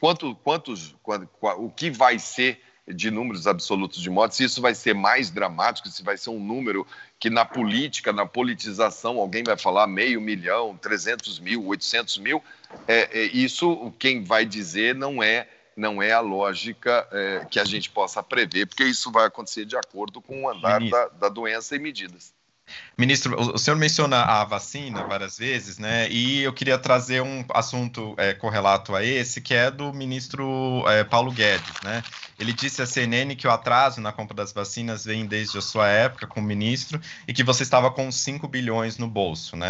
[0.00, 1.28] Quanto, quantos, quanto,
[1.58, 5.88] o que vai ser de números absolutos de mortes, se isso vai ser mais dramático,
[5.88, 6.86] se vai ser um número
[7.18, 12.42] que na política, na politização, alguém vai falar meio milhão, 300 mil, 800 mil,
[12.86, 17.64] é, é, isso quem vai dizer não é não é a lógica é, que a
[17.64, 21.76] gente possa prever, porque isso vai acontecer de acordo com o andar da, da doença
[21.76, 22.34] e medidas.
[22.98, 26.08] Ministro, o senhor menciona a vacina várias vezes, né?
[26.10, 31.04] E eu queria trazer um assunto é, correlato a esse, que é do ministro é,
[31.04, 32.02] Paulo Guedes, né?
[32.38, 35.88] Ele disse à CNN que o atraso na compra das vacinas vem desde a sua
[35.88, 39.68] época como ministro e que você estava com 5 bilhões no bolso, né?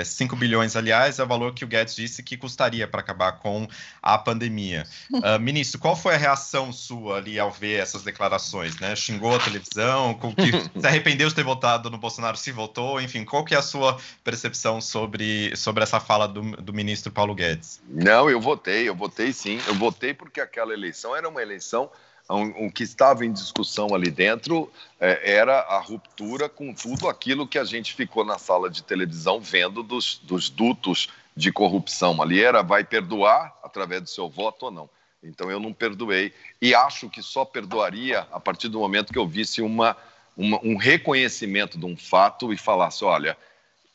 [0.00, 3.32] É, 5 bilhões, aliás, é o valor que o Guedes disse que custaria para acabar
[3.32, 3.66] com
[4.02, 4.86] a pandemia.
[5.10, 8.94] Uh, ministro, qual foi a reação sua ali ao ver essas declarações, né?
[8.96, 12.65] Xingou a televisão, que se arrependeu de ter votado no Bolsonaro Bolsonaro se votou,
[13.00, 17.34] enfim, qual que é a sua percepção sobre, sobre essa fala do, do ministro Paulo
[17.34, 17.80] Guedes?
[17.88, 21.90] Não, eu votei, eu votei sim, eu votei porque aquela eleição era uma eleição
[22.28, 27.58] o que estava em discussão ali dentro é, era a ruptura com tudo aquilo que
[27.58, 32.20] a gente ficou na sala de televisão vendo dos, dos dutos de corrupção.
[32.20, 34.90] Ali era vai perdoar através do seu voto ou não.
[35.22, 39.26] Então eu não perdoei e acho que só perdoaria a partir do momento que eu
[39.26, 39.96] visse uma
[40.36, 43.36] uma, um reconhecimento de um fato e falasse: olha,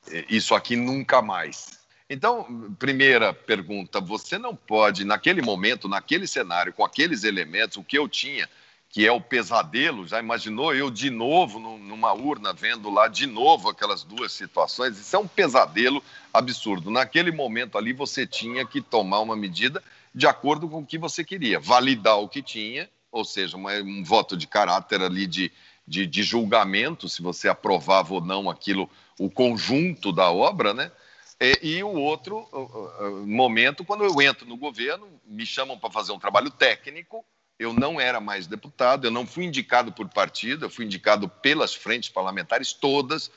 [0.09, 1.79] é, isso aqui nunca mais.
[2.09, 7.97] Então, primeira pergunta: você não pode, naquele momento, naquele cenário, com aqueles elementos, o que
[7.97, 8.49] eu tinha,
[8.89, 13.69] que é o pesadelo, já imaginou eu de novo numa urna, vendo lá de novo
[13.69, 14.99] aquelas duas situações?
[14.99, 16.91] Isso é um pesadelo absurdo.
[16.91, 19.81] Naquele momento ali, você tinha que tomar uma medida
[20.13, 24.35] de acordo com o que você queria, validar o que tinha, ou seja, um voto
[24.35, 25.51] de caráter ali de
[25.91, 28.89] de, de julgamento, se você aprovava ou não aquilo,
[29.19, 30.89] o conjunto da obra, né?
[31.63, 32.47] E, o outro
[33.25, 37.25] momento, quando eu entro no governo, me chamam para fazer um trabalho técnico,
[37.59, 41.73] eu não era mais deputado, eu não fui indicado por partido, eu fui indicado pelas
[41.73, 43.31] frentes parlamentares todas,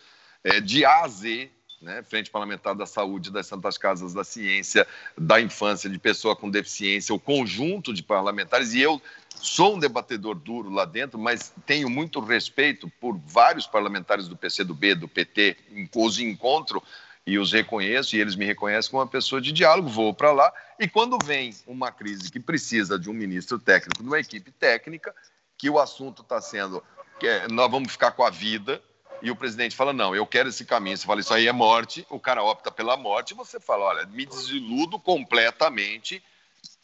[0.45, 1.51] é, de A a Z,
[1.81, 2.03] né?
[2.03, 4.87] Frente Parlamentar da Saúde, das Santas Casas da Ciência,
[5.17, 9.01] da Infância, de pessoa com deficiência, o conjunto de parlamentares, e eu
[9.45, 14.95] Sou um debatedor duro lá dentro, mas tenho muito respeito por vários parlamentares do PCdoB,
[14.95, 15.55] do PT,
[15.95, 16.83] os encontro
[17.27, 20.51] e os reconheço, e eles me reconhecem como uma pessoa de diálogo, vou para lá,
[20.81, 25.15] e quando vem uma crise que precisa de um ministro técnico, de uma equipe técnica,
[25.59, 26.83] que o assunto está sendo,
[27.21, 28.83] que é, nós vamos ficar com a vida,
[29.21, 32.07] e o presidente fala, não, eu quero esse caminho, você fala, isso aí é morte,
[32.09, 36.23] o cara opta pela morte, você fala, olha, me desiludo completamente,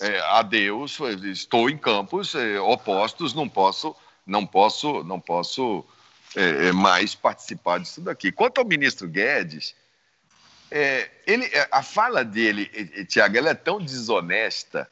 [0.00, 3.94] é, adeus, estou em campos é, opostos, não posso,
[4.26, 5.84] não posso, não posso
[6.36, 8.30] é, é, mais participar disso daqui.
[8.32, 9.74] Quanto ao ministro Guedes,
[10.72, 12.66] É, ele, é, a fala dele,
[13.06, 14.88] Tiago, ela é tão desonesta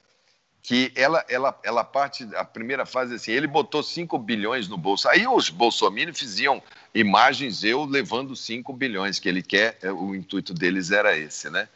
[0.61, 5.09] que ela, ela, ela parte, a primeira fase assim, ele botou 5 bilhões no bolso.
[5.09, 6.61] Aí os bolsominions faziam
[6.93, 11.69] imagens eu levando 5 bilhões, que ele quer, o intuito deles era esse, né?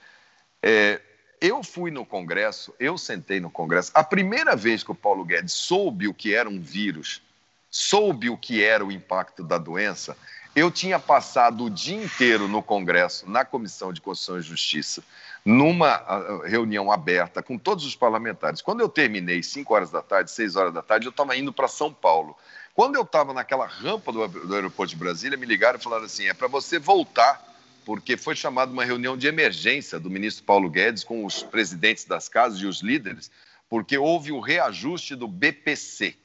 [0.61, 1.01] É,
[1.43, 3.90] eu fui no Congresso, eu sentei no Congresso.
[3.93, 7.20] A primeira vez que o Paulo Guedes soube o que era um vírus,
[7.68, 10.16] soube o que era o impacto da doença,
[10.55, 15.03] eu tinha passado o dia inteiro no Congresso, na Comissão de Constituição e Justiça,
[15.45, 18.62] numa reunião aberta com todos os parlamentares.
[18.62, 21.66] Quando eu terminei, 5 horas da tarde, 6 horas da tarde, eu estava indo para
[21.66, 22.36] São Paulo.
[22.72, 26.28] Quando eu estava naquela rampa do, do aeroporto de Brasília, me ligaram e falaram assim:
[26.28, 27.51] é para você voltar,
[27.85, 32.28] porque foi chamada uma reunião de emergência do ministro Paulo Guedes com os presidentes das
[32.28, 33.30] casas e os líderes,
[33.68, 36.16] porque houve o reajuste do BPC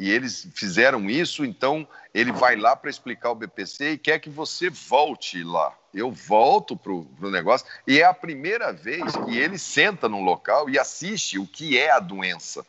[0.00, 4.30] e eles fizeram isso, então ele vai lá para explicar o BPC e quer que
[4.30, 5.76] você volte lá.
[5.92, 10.70] Eu volto para o negócio e é a primeira vez que ele senta num local
[10.70, 12.64] e assiste o que é a doença.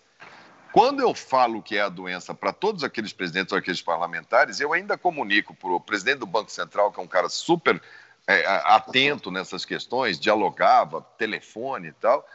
[0.74, 4.74] Quando eu falo que é a doença para todos aqueles presidentes ou aqueles parlamentares, eu
[4.74, 7.82] ainda comunico para o presidente do Banco Central, que é um cara super
[8.28, 12.28] é, atento nessas questões, dialogava, telefone e tal.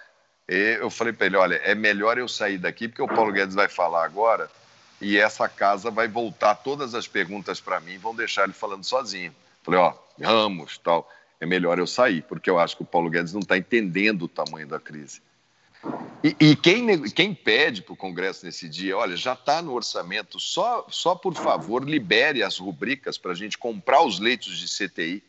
[0.48, 3.54] E eu falei para ele: olha, é melhor eu sair daqui, porque o Paulo Guedes
[3.54, 4.50] vai falar agora
[5.00, 9.34] e essa casa vai voltar todas as perguntas para mim, vão deixar ele falando sozinho.
[9.62, 11.10] Falei, ó, Ramos, tal,
[11.40, 14.28] é melhor eu sair, porque eu acho que o Paulo Guedes não está entendendo o
[14.28, 15.20] tamanho da crise.
[16.24, 20.40] E, e quem, quem pede para o Congresso nesse dia, olha, já está no orçamento,
[20.40, 25.22] só, só por favor libere as rubricas para a gente comprar os leitos de CTI.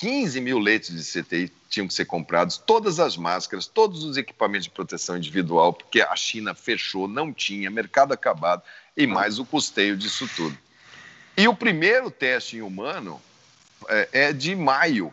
[0.00, 4.64] 15 mil leitos de CTI tinham que ser comprados, todas as máscaras, todos os equipamentos
[4.64, 8.62] de proteção individual, porque a China fechou, não tinha, mercado acabado
[8.96, 10.56] e mais o custeio disso tudo.
[11.36, 13.20] E o primeiro teste em humano
[13.90, 15.12] é, é de maio.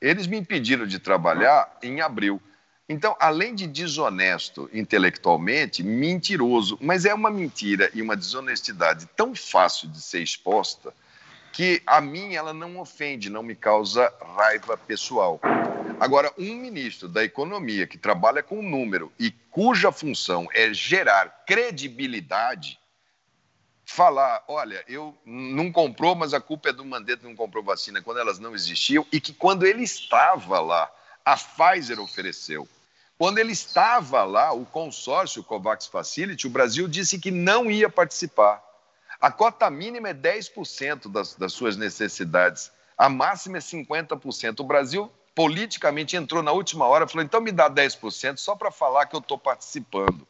[0.00, 2.42] Eles me impediram de trabalhar em abril.
[2.88, 9.88] Então, além de desonesto intelectualmente, mentiroso, mas é uma mentira e uma desonestidade tão fácil
[9.88, 10.92] de ser exposta
[11.56, 15.40] que a mim ela não ofende, não me causa raiva pessoal.
[15.98, 22.78] Agora, um ministro da Economia que trabalha com número e cuja função é gerar credibilidade,
[23.86, 28.20] falar, olha, eu não comprou, mas a culpa é do Mandetta não comprou vacina quando
[28.20, 30.92] elas não existiam e que quando ele estava lá,
[31.24, 32.68] a Pfizer ofereceu.
[33.16, 38.62] Quando ele estava lá, o consórcio Covax Facility, o Brasil disse que não ia participar.
[39.20, 44.60] A cota mínima é 10% das, das suas necessidades, a máxima é 50%.
[44.60, 49.06] O Brasil politicamente entrou na última hora falou: então me dá 10% só para falar
[49.06, 50.26] que eu estou participando.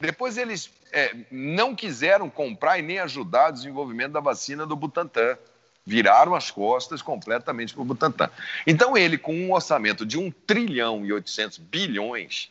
[0.00, 5.38] Depois eles é, não quiseram comprar e nem ajudar o desenvolvimento da vacina do Butantan.
[5.86, 8.30] Viraram as costas completamente para o Butantan.
[8.66, 12.50] Então, ele, com um orçamento de 1 trilhão e 800 bilhões,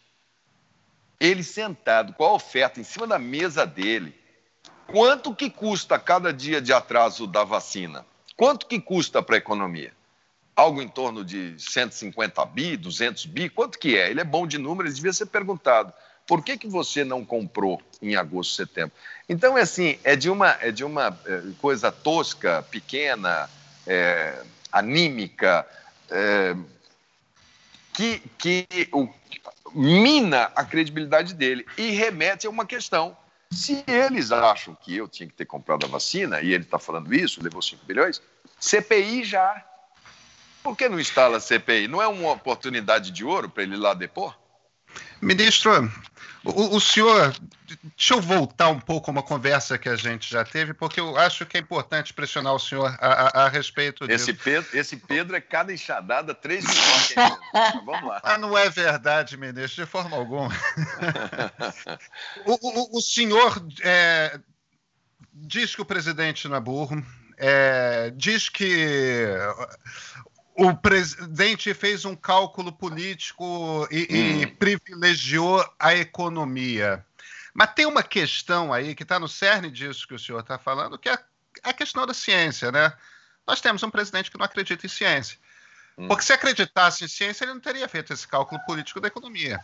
[1.19, 4.15] ele sentado com a oferta em cima da mesa dele,
[4.87, 8.05] quanto que custa cada dia de atraso da vacina?
[8.35, 9.91] Quanto que custa para a economia?
[10.55, 13.49] Algo em torno de 150 bi, 200 bi?
[13.49, 14.09] Quanto que é?
[14.09, 15.93] Ele é bom de números, devia ser perguntado.
[16.25, 18.93] Por que, que você não comprou em agosto, setembro?
[19.27, 23.49] Então, é assim, é de uma, é de uma é, coisa tosca, pequena,
[23.85, 25.67] é, anímica,
[26.09, 26.55] é,
[27.93, 29.09] que, que o,
[29.73, 33.17] mina a credibilidade dele e remete a uma questão.
[33.55, 37.13] Se eles acham que eu tinha que ter comprado a vacina, e ele está falando
[37.13, 38.21] isso, levou 5 bilhões,
[38.59, 39.63] CPI já.
[40.63, 41.87] Por que não instala CPI?
[41.87, 44.37] Não é uma oportunidade de ouro para ele ir lá depor?
[45.21, 45.91] Ministro,
[46.43, 47.33] o, o, senhor,
[47.95, 51.17] deixa eu voltar um pouco a uma conversa que a gente já teve, porque eu
[51.17, 54.29] acho que é importante pressionar o senhor a, a, a respeito disso.
[54.29, 57.15] Esse Pedro, esse Pedro é cada enxadada três minutos.
[57.85, 58.19] Vamos lá.
[58.23, 60.49] Ah, não é verdade, ministro, de forma alguma.
[62.45, 64.37] o, o, o, senhor é,
[65.33, 67.01] diz que o presidente não é burro,
[67.37, 69.29] é, diz que
[70.55, 74.41] o presidente fez um cálculo político e, hum.
[74.41, 77.05] e privilegiou a economia.
[77.53, 80.97] Mas tem uma questão aí que está no cerne disso que o senhor está falando,
[80.97, 81.17] que é
[81.63, 82.93] a questão da ciência, né?
[83.45, 85.37] Nós temos um presidente que não acredita em ciência.
[85.97, 86.07] Hum.
[86.07, 89.63] Porque se acreditasse em ciência, ele não teria feito esse cálculo político da economia.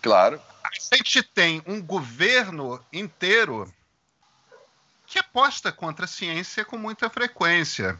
[0.00, 0.40] Claro.
[0.64, 3.72] A gente tem um governo inteiro
[5.06, 7.98] que aposta contra a ciência com muita frequência.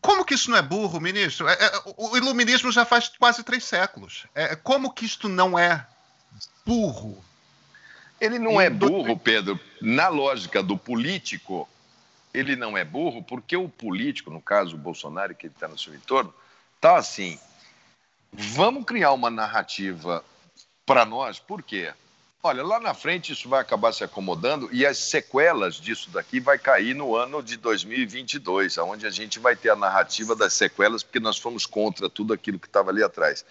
[0.00, 1.48] Como que isso não é burro, ministro?
[1.48, 4.26] É, é, o iluminismo já faz quase três séculos.
[4.34, 5.86] É, como que isto não é
[6.64, 7.22] burro?
[8.20, 9.58] Ele não é burro, Pedro.
[9.80, 11.68] Na lógica do político,
[12.32, 15.94] ele não é burro porque o político, no caso o Bolsonaro, que está no seu
[15.94, 16.32] entorno,
[16.80, 17.38] Tá assim,
[18.32, 20.24] vamos criar uma narrativa
[20.86, 21.92] para nós, por quê?
[22.42, 26.58] Olha, lá na frente isso vai acabar se acomodando e as sequelas disso daqui vai
[26.58, 31.20] cair no ano de 2022, onde a gente vai ter a narrativa das sequelas, porque
[31.20, 33.44] nós fomos contra tudo aquilo que estava ali atrás.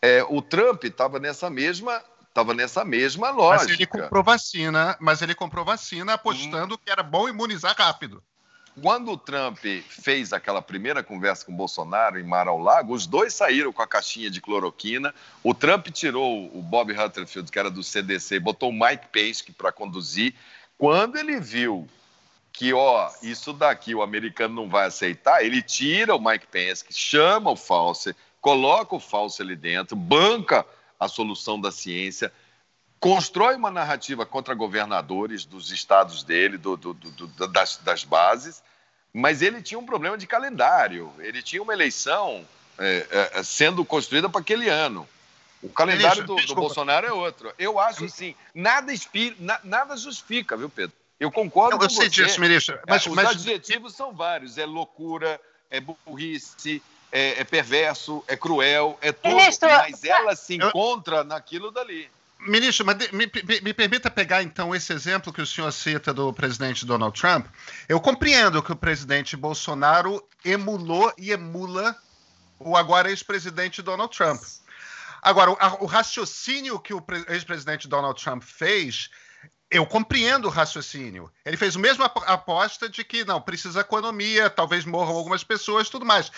[0.00, 3.70] É, o Trump estava nessa mesma estava nessa mesma lógica.
[3.70, 6.78] Mas ele comprou vacina, mas ele comprou vacina apostando hum.
[6.78, 8.22] que era bom imunizar rápido.
[8.80, 9.58] Quando o Trump
[9.88, 13.80] fez aquela primeira conversa com o Bolsonaro em Mar ao Lago, os dois saíram com
[13.80, 15.14] a caixinha de cloroquina.
[15.44, 19.70] O Trump tirou o Bob Rutherford, que era do CDC, botou o Mike Pence para
[19.70, 20.34] conduzir.
[20.76, 21.88] Quando ele viu
[22.52, 27.50] que, ó, isso daqui o americano não vai aceitar, ele tira o Mike Pence, chama
[27.50, 30.66] o Fauci, coloca o Fauci ali dentro, banca
[30.98, 32.32] a solução da ciência,
[33.04, 38.62] constrói uma narrativa contra governadores dos estados dele, do, do, do, das, das, bases,
[39.12, 41.12] mas ele tinha um problema de calendário.
[41.18, 42.48] Ele tinha uma eleição
[42.78, 45.06] é, é, sendo construída para aquele ano.
[45.62, 47.52] O calendário do, do, Bolsonaro é outro.
[47.58, 50.96] Eu acho assim, nada, inspira, na, nada justifica, viu, Pedro?
[51.20, 52.24] Eu concordo eu, com eu sei você.
[52.24, 52.78] disso, ministro.
[52.88, 53.28] Mas, é, os mas...
[53.28, 54.56] adjetivos são vários.
[54.56, 55.38] É loucura,
[55.70, 56.82] é burrice,
[57.12, 59.36] é, é perverso, é cruel, é tudo.
[59.36, 61.24] Ministro, mas ela se encontra eu...
[61.24, 62.10] naquilo dali.
[62.46, 66.32] Ministro, mas me, me, me, permita pegar então esse exemplo que o senhor cita do
[66.32, 67.46] presidente Donald Trump.
[67.88, 71.96] Eu compreendo que o presidente Bolsonaro emulou e emula
[72.58, 74.42] o agora ex-presidente Donald Trump.
[75.22, 79.10] Agora, o, o raciocínio que o ex-presidente Donald Trump fez
[79.70, 81.30] eu compreendo o raciocínio.
[81.44, 86.06] Ele fez a mesma aposta de que não precisa economia, talvez morram algumas pessoas, tudo
[86.06, 86.30] mais.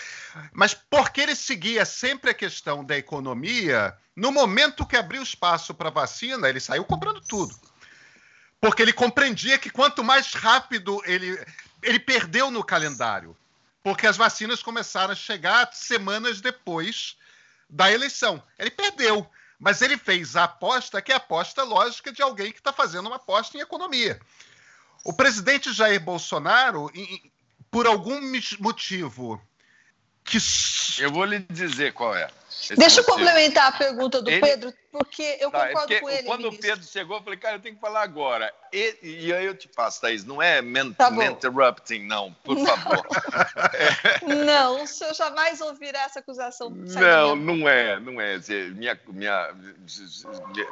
[0.51, 5.91] Mas porque ele seguia sempre a questão da economia, no momento que abriu espaço para
[5.91, 7.55] vacina, ele saiu comprando tudo.
[8.59, 11.39] Porque ele compreendia que quanto mais rápido ele
[11.83, 13.37] ele perdeu no calendário,
[13.83, 17.15] porque as vacinas começaram a chegar semanas depois
[17.69, 18.41] da eleição.
[18.57, 19.29] Ele perdeu.
[19.59, 23.07] Mas ele fez a aposta, que é a aposta lógica de alguém que está fazendo
[23.07, 24.19] uma aposta em economia.
[25.03, 26.91] O presidente Jair Bolsonaro,
[27.71, 28.19] por algum
[28.59, 29.41] motivo
[30.27, 30.37] que.
[30.99, 32.27] Eu vou lhe dizer qual é.
[32.75, 34.41] Deixa eu complementar a pergunta do ele...
[34.41, 36.23] Pedro, porque eu tá, é concordo é com ele.
[36.23, 36.59] Quando ministro.
[36.59, 38.53] o Pedro chegou, eu falei, cara, eu tenho que falar agora.
[38.73, 42.65] E, e aí eu te passo, Thaís, não é men tá interrupting, não, por não.
[42.65, 43.07] favor.
[44.45, 46.69] Não, o senhor jamais ouvirá essa acusação.
[46.69, 48.37] Não, não é, não é.
[48.71, 49.55] Minha, minha,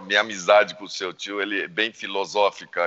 [0.02, 2.86] minha amizade com o seu tio ele é bem filosófica,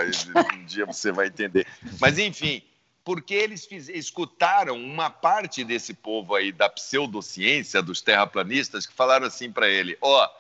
[0.55, 1.67] um dia você vai entender.
[2.01, 2.63] Mas, enfim,
[3.09, 9.27] porque eles fiz, escutaram uma parte desse povo aí da pseudociência, dos terraplanistas, que falaram
[9.27, 10.31] assim para ele: ó, oh,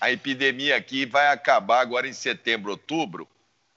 [0.00, 3.28] a epidemia aqui vai acabar agora em setembro, outubro,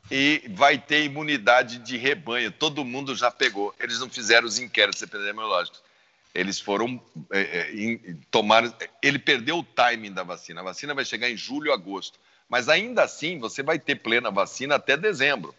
[0.09, 3.75] e vai ter imunidade de rebanho, todo mundo já pegou.
[3.79, 5.79] Eles não fizeram os inquéritos epidemiológicos.
[6.33, 6.99] Eles foram
[7.31, 8.75] é, é, tomar.
[9.03, 10.61] Ele perdeu o timing da vacina.
[10.61, 12.19] A vacina vai chegar em julho, agosto.
[12.49, 15.53] Mas ainda assim, você vai ter plena vacina até dezembro.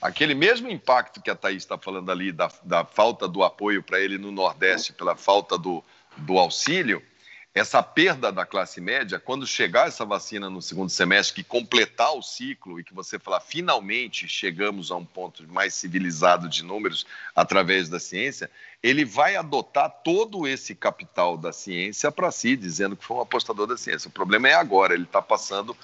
[0.00, 4.00] Aquele mesmo impacto que a Thaís está falando ali, da, da falta do apoio para
[4.00, 5.84] ele no Nordeste, pela falta do,
[6.16, 7.02] do auxílio,
[7.52, 12.22] essa perda da classe média, quando chegar essa vacina no segundo semestre, que completar o
[12.22, 17.88] ciclo e que você falar, finalmente chegamos a um ponto mais civilizado de números através
[17.88, 18.48] da ciência,
[18.80, 23.66] ele vai adotar todo esse capital da ciência para si, dizendo que foi um apostador
[23.66, 24.08] da ciência.
[24.08, 25.76] O problema é agora, ele está passando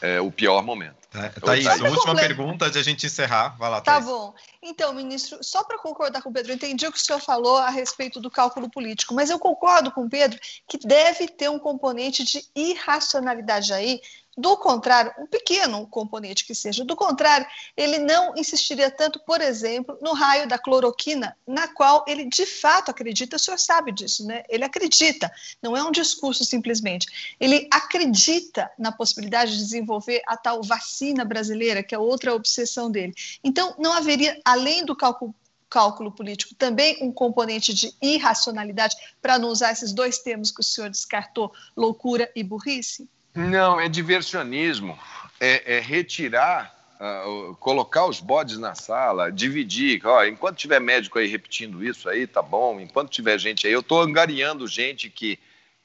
[0.00, 1.00] é, o pior momento.
[1.12, 3.56] É, Thaís, a última pergunta de a gente encerrar.
[3.58, 4.06] Vai lá, Tá Thaís.
[4.06, 4.32] bom.
[4.62, 7.56] Então, ministro, só para concordar com o Pedro, eu entendi o que o senhor falou
[7.56, 10.38] a respeito do cálculo político, mas eu concordo com o Pedro
[10.68, 14.00] que deve ter um componente de irracionalidade aí
[14.36, 19.98] do contrário, um pequeno componente que seja, do contrário, ele não insistiria tanto, por exemplo,
[20.00, 24.44] no raio da cloroquina, na qual ele de fato acredita, o senhor sabe disso, né?
[24.48, 27.34] Ele acredita, não é um discurso simplesmente.
[27.38, 33.14] Ele acredita na possibilidade de desenvolver a tal vacina brasileira, que é outra obsessão dele.
[33.42, 35.34] Então, não haveria, além do cálculo
[35.68, 40.64] cálculo político também um componente de irracionalidade, para não usar esses dois termos que o
[40.64, 43.08] senhor descartou, loucura e burrice?
[43.34, 44.98] Não, é diversionismo.
[45.38, 50.04] É, é retirar, uh, colocar os bodes na sala, dividir.
[50.04, 52.80] Ó, enquanto tiver médico aí repetindo isso aí, tá bom.
[52.80, 55.38] Enquanto tiver gente aí, eu estou angariando gente que,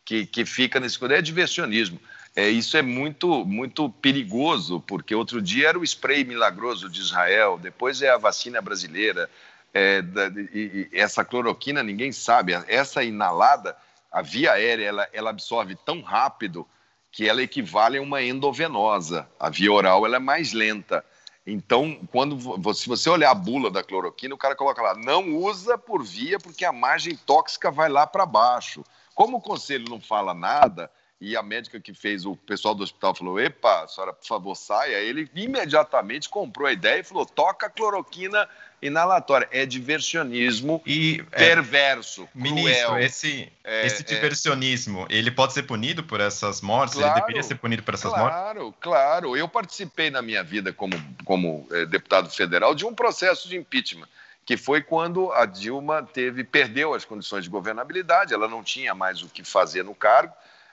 [0.03, 1.03] que, que fica nesse.
[1.05, 1.99] É diversionismo.
[2.35, 7.57] É, isso é muito, muito perigoso, porque outro dia era o spray milagroso de Israel,
[7.57, 9.29] depois é a vacina brasileira.
[9.73, 12.53] É, da, e, e essa cloroquina, ninguém sabe.
[12.67, 13.77] Essa inalada,
[14.11, 16.67] a via aérea, ela, ela absorve tão rápido
[17.15, 19.25] que ela equivale a uma endovenosa.
[19.39, 21.01] A via oral ela é mais lenta.
[21.47, 22.37] Então, quando
[22.73, 26.37] se você olhar a bula da cloroquina, o cara coloca lá, não usa por via
[26.37, 28.83] porque a margem tóxica vai lá para baixo.
[29.13, 30.91] Como o conselho não fala nada,
[31.25, 34.97] e a médica que fez, o pessoal do hospital falou: Epa, senhora, por favor, saia.
[34.97, 38.47] Ele imediatamente comprou a ideia e falou: toca cloroquina
[38.79, 39.49] inalatória.
[39.51, 44.05] É diversionismo e, é, perverso, é, Ministro, esse, é, esse é.
[44.05, 45.15] diversionismo, é...
[45.15, 46.95] ele pode ser punido por essas mortes?
[46.95, 48.39] Claro, ele deveria ser punido por essas claro, mortes?
[48.39, 49.35] Claro, claro.
[49.35, 54.07] Eu participei na minha vida como, como é, deputado federal de um processo de impeachment
[54.45, 59.23] que foi quando a Dilma teve perdeu as condições de governabilidade, ela não tinha mais
[59.23, 60.31] o que fazer no cargo,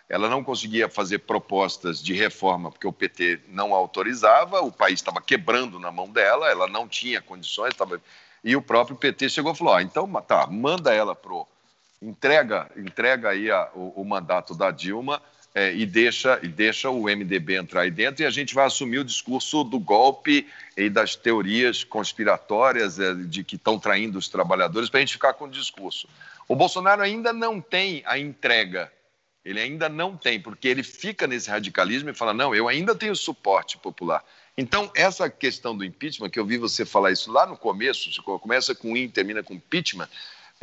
[0.08, 5.20] ela não conseguia fazer propostas de reforma porque o PT não autorizava, o país estava
[5.20, 8.00] quebrando na mão dela, ela não tinha condições, tava...
[8.44, 11.46] e o próprio PT chegou e falou: ah, então tá, manda ela pro.
[12.00, 15.22] Entrega, entrega aí a, o, o, mandato da Dilma
[15.54, 18.98] é, e, deixa, e deixa o MDB entrar aí dentro e a gente vai assumir
[18.98, 24.90] o discurso do golpe e das teorias conspiratórias é, de que estão traindo os trabalhadores
[24.90, 26.08] para a gente ficar com o discurso.
[26.48, 28.90] O Bolsonaro ainda não tem a entrega
[29.44, 33.14] ele ainda não tem, porque ele fica nesse radicalismo e fala: não, eu ainda tenho
[33.16, 34.24] suporte popular.
[34.56, 38.74] Então, essa questão do impeachment, que eu vi você falar isso lá no começo, começa
[38.74, 40.08] com in, termina com impeachment,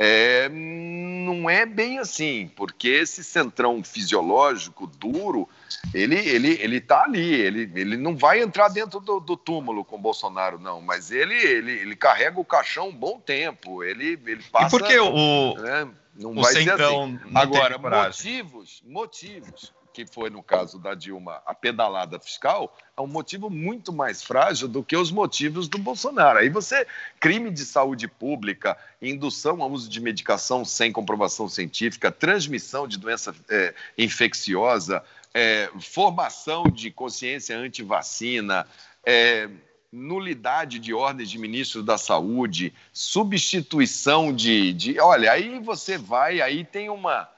[0.02, 5.46] é, não é bem assim, porque esse centrão fisiológico duro,
[5.92, 10.00] ele ele ele está ali, ele, ele não vai entrar dentro do, do túmulo com
[10.00, 14.74] Bolsonaro, não, mas ele, ele ele carrega o caixão um bom tempo, ele ele passa.
[14.74, 15.86] E por que o né,
[16.20, 17.32] não o vai centrão ser assim.
[17.34, 23.50] Agora motivos motivos que foi no caso da Dilma a pedalada fiscal, é um motivo
[23.50, 26.38] muito mais frágil do que os motivos do Bolsonaro.
[26.38, 26.86] Aí você,
[27.18, 33.34] crime de saúde pública, indução ao uso de medicação sem comprovação científica, transmissão de doença
[33.48, 35.02] é, infecciosa,
[35.34, 38.66] é, formação de consciência anti-vacina,
[39.04, 39.48] é,
[39.92, 45.00] nulidade de ordens de ministro da saúde, substituição de, de.
[45.00, 47.28] Olha, aí você vai, aí tem uma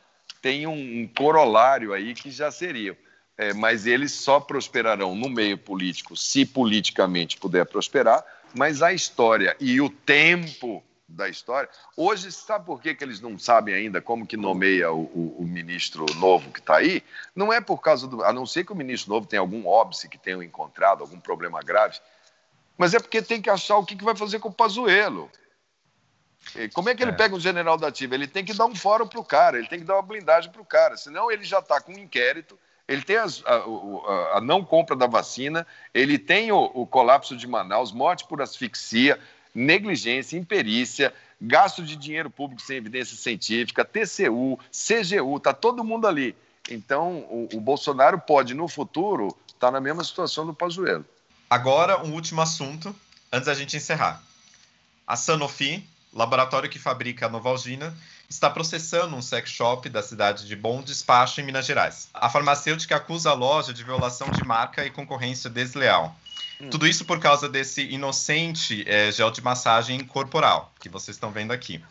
[0.42, 2.98] tem um, corolário aí que já seria.
[3.38, 8.22] É, mas eles só prosperarão no meio político se politicamente puder prosperar,
[8.54, 11.68] mas a história e o tempo da história.
[11.96, 15.46] Hoje, sabe por que, que eles não sabem ainda como que nomeia o, o, o
[15.46, 17.02] ministro novo que está aí?
[17.34, 18.22] Não é por causa do.
[18.22, 21.60] A não ser que o ministro novo tenha algum óbice que tenha encontrado, algum problema
[21.62, 21.98] grave,
[22.76, 25.30] mas é porque tem que achar o que, que vai fazer com o Pazuello.
[26.74, 27.14] Como é que ele é.
[27.14, 28.14] pega um general da ativa?
[28.14, 30.50] Ele tem que dar um fórum para o cara, ele tem que dar uma blindagem
[30.50, 34.38] para o cara, senão ele já está com um inquérito, ele tem as, a, a,
[34.38, 39.18] a, não compra da vacina, ele tem o, o, colapso de Manaus, morte por asfixia,
[39.54, 46.34] negligência, imperícia, gasto de dinheiro público sem evidência científica, TCU, CGU, está todo mundo ali.
[46.70, 51.04] Então, o, o Bolsonaro pode, no futuro, estar tá na mesma situação do Pazuello.
[51.52, 52.96] Agora, um último assunto,
[53.30, 54.22] antes da gente encerrar.
[55.06, 57.96] A Sanofi laboratório que fabrica a Novalgina,
[58.28, 62.08] está processando um sex shop da cidade de Bom Despacho, em Minas Gerais.
[62.12, 66.14] A farmacêutica acusa a loja de violação de marca e concorrência desleal.
[66.60, 66.70] Hum.
[66.70, 71.52] Tudo isso por causa desse inocente é, gel de massagem corporal, que vocês estão vendo
[71.52, 71.82] aqui.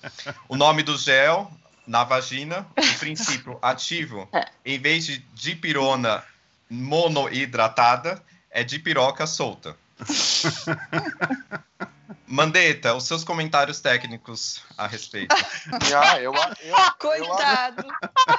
[0.47, 1.51] O nome do gel,
[1.85, 4.29] na vagina, o princípio ativo,
[4.63, 6.23] em vez de dipirona
[6.69, 8.21] monoidratada,
[8.51, 9.75] é dipiroca solta.
[12.27, 15.35] Mandeta, os seus comentários técnicos a respeito.
[15.93, 17.85] Ah, eu, eu, Coitado.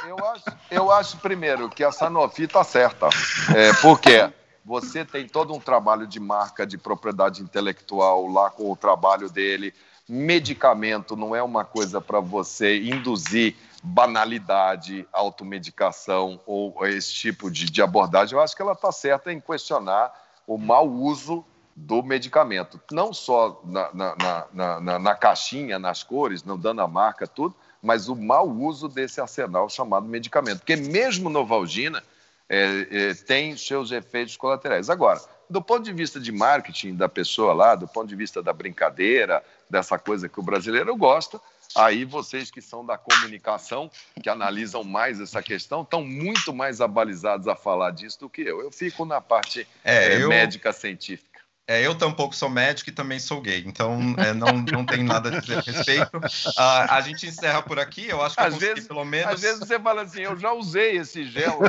[0.05, 3.09] Eu, eu, acho, eu acho, primeiro, que a Sanofi está certa.
[3.55, 4.31] É, porque
[4.65, 9.75] você tem todo um trabalho de marca, de propriedade intelectual lá com o trabalho dele.
[10.09, 17.83] Medicamento não é uma coisa para você induzir banalidade, automedicação ou esse tipo de, de
[17.83, 18.37] abordagem.
[18.37, 20.13] Eu acho que ela está certa em questionar
[20.47, 21.45] o mau uso
[21.75, 24.17] do medicamento, não só na, na,
[24.53, 28.89] na, na, na caixinha, nas cores, não dando a marca, tudo, mas o mau uso
[28.89, 30.59] desse arsenal chamado medicamento.
[30.59, 32.03] Porque mesmo Novalgina
[32.49, 34.91] é, é, tem seus efeitos colaterais.
[34.91, 38.53] Agora, do ponto de vista de marketing da pessoa lá, do ponto de vista da
[38.53, 41.41] brincadeira, dessa coisa que o brasileiro gosta,
[41.75, 43.91] aí vocês que são da comunicação,
[44.23, 48.61] que analisam mais essa questão, estão muito mais abalizados a falar disso do que eu.
[48.61, 50.29] Eu fico na parte é, é, eu...
[50.29, 51.32] médica científica.
[51.67, 55.29] É, eu tampouco sou médico e também sou gay, então é, não, não tem nada
[55.29, 56.17] a dizer a respeito.
[56.17, 59.33] Uh, a gente encerra por aqui, eu acho que às eu vezes, pelo menos...
[59.33, 61.61] Às vezes você fala assim, eu já usei esse gel,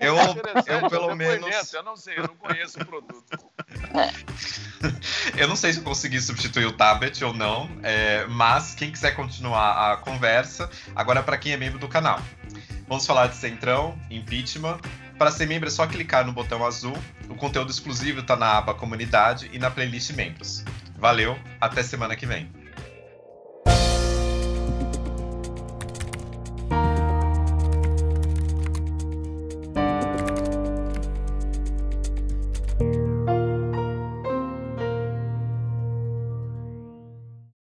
[0.00, 1.74] eu, eu pelo menos...
[1.74, 3.38] Eu não sei, eu não conheço o produto.
[5.36, 9.92] eu não sei se consegui substituir o tablet ou não, é, mas quem quiser continuar
[9.92, 12.22] a conversa, agora para quem é membro do canal.
[12.86, 14.78] Vamos falar de Centrão, impeachment,
[15.18, 16.96] para ser membro é só clicar no botão azul.
[17.30, 20.64] O conteúdo exclusivo está na aba Comunidade e na playlist Membros.
[20.98, 22.50] Valeu, até semana que vem.